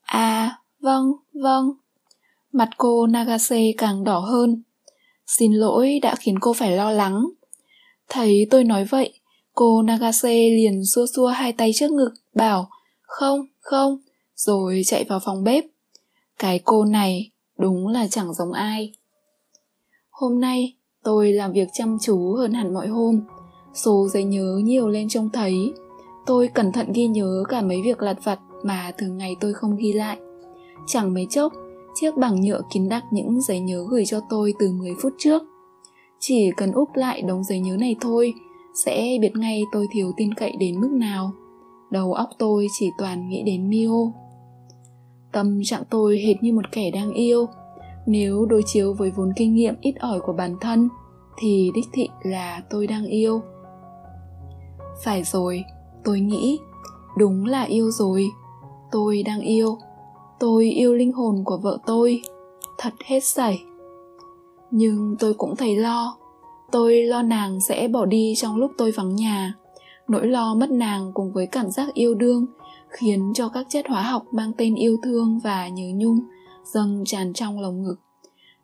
À, 0.00 0.58
vâng, 0.80 1.12
vâng. 1.32 1.72
Mặt 2.52 2.68
cô 2.78 3.06
Nagase 3.06 3.72
càng 3.78 4.04
đỏ 4.04 4.18
hơn. 4.18 4.62
Xin 5.26 5.52
lỗi 5.52 5.98
đã 6.02 6.14
khiến 6.14 6.38
cô 6.40 6.52
phải 6.52 6.76
lo 6.76 6.90
lắng. 6.90 7.28
Thấy 8.08 8.46
tôi 8.50 8.64
nói 8.64 8.84
vậy, 8.84 9.12
cô 9.54 9.82
Nagase 9.82 10.48
liền 10.48 10.84
xua 10.84 11.06
xua 11.06 11.26
hai 11.26 11.52
tay 11.52 11.70
trước 11.74 11.90
ngực, 11.90 12.10
bảo 12.34 12.68
không, 13.02 13.46
không, 13.60 13.98
rồi 14.36 14.82
chạy 14.86 15.04
vào 15.04 15.20
phòng 15.24 15.44
bếp. 15.44 15.64
Cái 16.38 16.60
cô 16.64 16.84
này 16.84 17.30
đúng 17.58 17.88
là 17.88 18.06
chẳng 18.10 18.34
giống 18.34 18.52
ai. 18.52 18.92
Hôm 20.10 20.40
nay, 20.40 20.74
tôi 21.02 21.32
làm 21.32 21.52
việc 21.52 21.68
chăm 21.72 21.98
chú 22.02 22.34
hơn 22.34 22.52
hẳn 22.52 22.74
mọi 22.74 22.88
hôm 22.88 23.20
số 23.74 24.08
giấy 24.12 24.24
nhớ 24.24 24.60
nhiều 24.64 24.88
lên 24.88 25.08
trông 25.08 25.30
thấy 25.30 25.72
tôi 26.26 26.48
cẩn 26.48 26.72
thận 26.72 26.92
ghi 26.92 27.06
nhớ 27.06 27.44
cả 27.48 27.62
mấy 27.62 27.82
việc 27.82 28.02
lặt 28.02 28.16
vặt 28.24 28.38
mà 28.62 28.92
thường 28.98 29.16
ngày 29.16 29.36
tôi 29.40 29.54
không 29.54 29.76
ghi 29.76 29.92
lại 29.92 30.18
chẳng 30.86 31.14
mấy 31.14 31.26
chốc 31.30 31.52
chiếc 31.94 32.16
bảng 32.16 32.40
nhựa 32.40 32.60
kín 32.70 32.88
đặc 32.88 33.04
những 33.10 33.40
giấy 33.40 33.60
nhớ 33.60 33.86
gửi 33.88 34.04
cho 34.06 34.20
tôi 34.30 34.54
từ 34.58 34.72
10 34.72 34.94
phút 35.02 35.12
trước. 35.18 35.42
Chỉ 36.18 36.50
cần 36.56 36.72
úp 36.72 36.88
lại 36.94 37.22
đống 37.22 37.44
giấy 37.44 37.60
nhớ 37.60 37.76
này 37.76 37.96
thôi, 38.00 38.34
sẽ 38.84 39.18
biết 39.20 39.36
ngay 39.36 39.62
tôi 39.72 39.86
thiếu 39.90 40.12
tin 40.16 40.34
cậy 40.34 40.52
đến 40.58 40.80
mức 40.80 40.90
nào. 40.90 41.32
Đầu 41.90 42.12
óc 42.12 42.28
tôi 42.38 42.66
chỉ 42.78 42.90
toàn 42.98 43.28
nghĩ 43.28 43.42
đến 43.42 43.70
mio. 43.70 44.12
Tâm 45.32 45.60
trạng 45.64 45.82
tôi 45.90 46.18
hệt 46.18 46.42
như 46.42 46.52
một 46.52 46.72
kẻ 46.72 46.90
đang 46.90 47.12
yêu. 47.12 47.46
Nếu 48.06 48.46
đối 48.46 48.62
chiếu 48.66 48.94
với 48.94 49.10
vốn 49.10 49.32
kinh 49.36 49.54
nghiệm 49.54 49.74
ít 49.80 49.94
ỏi 50.00 50.20
của 50.20 50.32
bản 50.32 50.56
thân, 50.60 50.88
thì 51.38 51.70
đích 51.74 51.86
thị 51.92 52.08
là 52.22 52.62
tôi 52.70 52.86
đang 52.86 53.04
yêu. 53.04 53.40
Phải 55.04 55.22
rồi, 55.24 55.64
tôi 56.04 56.20
nghĩ, 56.20 56.58
đúng 57.18 57.44
là 57.44 57.62
yêu 57.62 57.90
rồi. 57.90 58.28
Tôi 58.90 59.22
đang 59.22 59.40
yêu 59.40 59.78
tôi 60.40 60.64
yêu 60.64 60.94
linh 60.94 61.12
hồn 61.12 61.42
của 61.44 61.56
vợ 61.62 61.78
tôi. 61.86 62.22
Thật 62.78 62.92
hết 63.04 63.20
sảy. 63.20 63.62
Nhưng 64.70 65.16
tôi 65.18 65.34
cũng 65.34 65.56
thấy 65.56 65.76
lo. 65.76 66.16
Tôi 66.72 67.02
lo 67.02 67.22
nàng 67.22 67.60
sẽ 67.60 67.88
bỏ 67.88 68.04
đi 68.04 68.34
trong 68.36 68.56
lúc 68.56 68.72
tôi 68.78 68.90
vắng 68.90 69.14
nhà. 69.16 69.54
Nỗi 70.08 70.26
lo 70.26 70.54
mất 70.54 70.70
nàng 70.70 71.10
cùng 71.14 71.32
với 71.32 71.46
cảm 71.46 71.70
giác 71.70 71.94
yêu 71.94 72.14
đương 72.14 72.46
khiến 72.88 73.32
cho 73.34 73.48
các 73.48 73.66
chất 73.68 73.88
hóa 73.88 74.02
học 74.02 74.24
mang 74.32 74.52
tên 74.58 74.74
yêu 74.74 74.96
thương 75.02 75.38
và 75.44 75.68
nhớ 75.68 75.84
nhung 75.94 76.20
dâng 76.64 77.02
tràn 77.06 77.32
trong 77.32 77.60
lồng 77.60 77.82
ngực. 77.82 77.96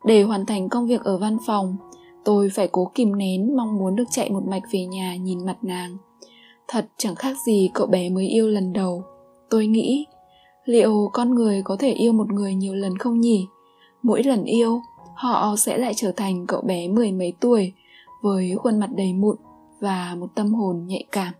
Để 0.05 0.23
hoàn 0.23 0.45
thành 0.45 0.69
công 0.69 0.87
việc 0.87 1.03
ở 1.03 1.17
văn 1.17 1.37
phòng, 1.45 1.77
tôi 2.25 2.49
phải 2.49 2.67
cố 2.71 2.91
kìm 2.95 3.17
nén 3.17 3.57
mong 3.57 3.77
muốn 3.77 3.95
được 3.95 4.03
chạy 4.11 4.29
một 4.29 4.43
mạch 4.47 4.63
về 4.71 4.85
nhà 4.85 5.15
nhìn 5.15 5.45
mặt 5.45 5.57
nàng. 5.61 5.97
Thật 6.67 6.85
chẳng 6.97 7.15
khác 7.15 7.37
gì 7.45 7.69
cậu 7.73 7.87
bé 7.87 8.09
mới 8.09 8.27
yêu 8.27 8.47
lần 8.47 8.73
đầu. 8.73 9.03
Tôi 9.49 9.67
nghĩ 9.67 10.05
liệu 10.65 11.09
con 11.13 11.35
người 11.35 11.61
có 11.63 11.75
thể 11.79 11.91
yêu 11.91 12.13
một 12.13 12.31
người 12.31 12.55
nhiều 12.55 12.75
lần 12.75 12.97
không 12.97 13.21
nhỉ? 13.21 13.47
Mỗi 14.03 14.23
lần 14.23 14.43
yêu, 14.43 14.81
họ 15.15 15.55
sẽ 15.57 15.77
lại 15.77 15.93
trở 15.95 16.11
thành 16.11 16.47
cậu 16.47 16.61
bé 16.61 16.87
mười 16.87 17.11
mấy 17.11 17.33
tuổi, 17.39 17.73
với 18.21 18.55
khuôn 18.57 18.79
mặt 18.79 18.89
đầy 18.95 19.13
mụn 19.13 19.35
và 19.79 20.15
một 20.19 20.27
tâm 20.35 20.53
hồn 20.53 20.83
nhạy 20.87 21.03
cảm. 21.11 21.33